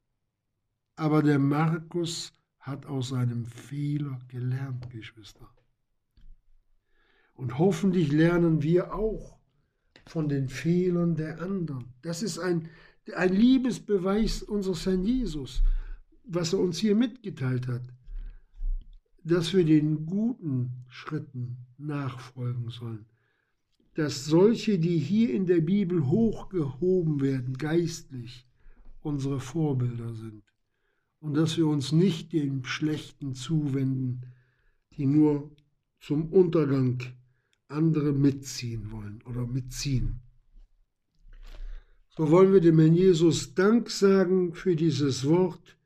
Aber 0.96 1.22
der 1.22 1.40
Markus 1.40 2.34
hat 2.60 2.86
aus 2.86 3.10
seinem 3.10 3.46
Fehler 3.46 4.20
gelernt, 4.28 4.90
Geschwister. 4.90 5.50
Und 7.34 7.60
hoffentlich 7.60 8.12
lernen 8.12 8.62
wir 8.64 8.94
auch 8.94 9.38
von 10.06 10.30
den 10.30 10.48
Fehlern 10.48 11.16
der 11.16 11.42
anderen. 11.42 11.94
Das 12.02 12.24
ist 12.24 12.40
ein, 12.40 12.70
ein 13.14 13.34
Liebesbeweis 13.34 14.42
unseres 14.42 14.86
Herrn 14.86 15.04
Jesus 15.04 15.64
was 16.28 16.54
er 16.54 16.60
uns 16.60 16.80
hier 16.80 16.96
mitgeteilt 16.96 17.68
hat, 17.68 17.84
dass 19.24 19.54
wir 19.54 19.66
den 19.66 20.06
guten 20.06 20.72
Schritten 20.88 21.58
nachfolgen 21.78 22.70
sollen, 22.70 23.06
dass 23.96 24.26
solche, 24.26 24.78
die 24.78 24.98
hier 24.98 25.34
in 25.34 25.46
der 25.46 25.62
Bibel 25.62 26.08
hochgehoben 26.08 27.22
werden, 27.22 27.58
geistlich, 27.58 28.46
unsere 29.06 29.40
Vorbilder 29.40 30.14
sind 30.14 30.44
und 31.20 31.36
dass 31.36 31.58
wir 31.58 31.68
uns 31.68 31.92
nicht 31.92 32.34
dem 32.34 32.66
Schlechten 32.66 33.34
zuwenden, 33.34 34.22
die 34.98 35.06
nur 35.06 35.56
zum 36.00 36.32
Untergang 36.32 37.02
andere 37.68 38.14
mitziehen 38.14 38.92
wollen 38.92 39.22
oder 39.24 39.46
mitziehen. 39.48 40.22
So 42.10 42.32
wollen 42.32 42.54
wir 42.54 42.62
dem 42.62 42.80
Herrn 42.80 42.94
Jesus 42.94 43.54
Dank 43.56 43.90
sagen 43.90 44.54
für 44.54 44.76
dieses 44.76 45.26
Wort, 45.26 45.78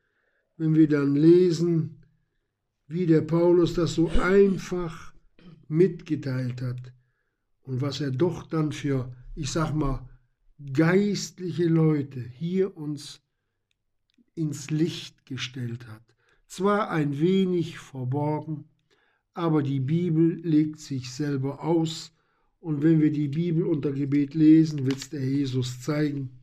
wenn 0.57 0.75
wir 0.75 0.87
dann 0.87 1.15
lesen, 1.15 2.03
wie 2.87 3.05
der 3.05 3.21
Paulus 3.21 3.73
das 3.73 3.95
so 3.95 4.09
einfach 4.09 5.13
mitgeteilt 5.67 6.61
hat 6.61 6.93
und 7.61 7.81
was 7.81 8.01
er 8.01 8.11
doch 8.11 8.43
dann 8.43 8.71
für, 8.71 9.13
ich 9.35 9.51
sag 9.51 9.73
mal, 9.73 10.08
geistliche 10.73 11.67
Leute 11.67 12.19
hier 12.21 12.75
uns 12.75 13.21
ins 14.35 14.69
Licht 14.69 15.25
gestellt 15.25 15.87
hat. 15.87 16.03
Zwar 16.47 16.89
ein 16.89 17.19
wenig 17.19 17.79
verborgen, 17.79 18.65
aber 19.33 19.63
die 19.63 19.79
Bibel 19.79 20.39
legt 20.43 20.79
sich 20.79 21.11
selber 21.11 21.63
aus 21.63 22.13
und 22.59 22.83
wenn 22.83 22.99
wir 23.01 23.11
die 23.11 23.29
Bibel 23.29 23.63
unter 23.63 23.91
Gebet 23.91 24.33
lesen, 24.33 24.85
wird 24.85 24.97
es 24.97 25.09
der 25.09 25.25
Jesus 25.25 25.81
zeigen. 25.81 26.39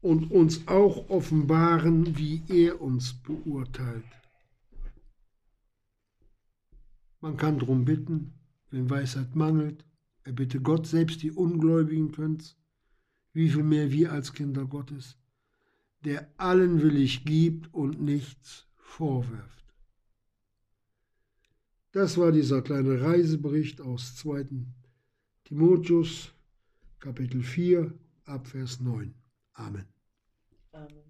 und 0.00 0.30
uns 0.30 0.66
auch 0.68 1.10
offenbaren, 1.10 2.16
wie 2.16 2.42
er 2.48 2.80
uns 2.80 3.14
beurteilt. 3.14 4.04
Man 7.20 7.36
kann 7.36 7.58
darum 7.58 7.84
bitten, 7.84 8.34
wenn 8.70 8.88
Weisheit 8.88 9.34
mangelt, 9.34 9.84
er 10.22 10.32
bitte 10.32 10.60
Gott, 10.60 10.86
selbst 10.86 11.22
die 11.22 11.32
Ungläubigen 11.32 12.12
könnt's, 12.12 12.56
wie 13.32 13.48
viel 13.48 13.62
mehr 13.62 13.90
wir 13.90 14.12
als 14.12 14.32
Kinder 14.32 14.64
Gottes, 14.66 15.16
der 16.04 16.28
allen 16.36 16.82
willig 16.82 17.24
gibt 17.24 17.72
und 17.74 18.00
nichts 18.00 18.66
vorwirft. 18.76 19.58
Das 21.92 22.18
war 22.18 22.32
dieser 22.32 22.62
kleine 22.62 23.00
Reisebericht 23.00 23.80
aus 23.80 24.16
2. 24.16 24.46
Timotheus, 25.44 26.32
Kapitel 26.98 27.42
4, 27.42 27.92
Abvers 28.24 28.80
9. 28.80 29.14
Amen. 29.54 29.86
Amen. 30.72 31.07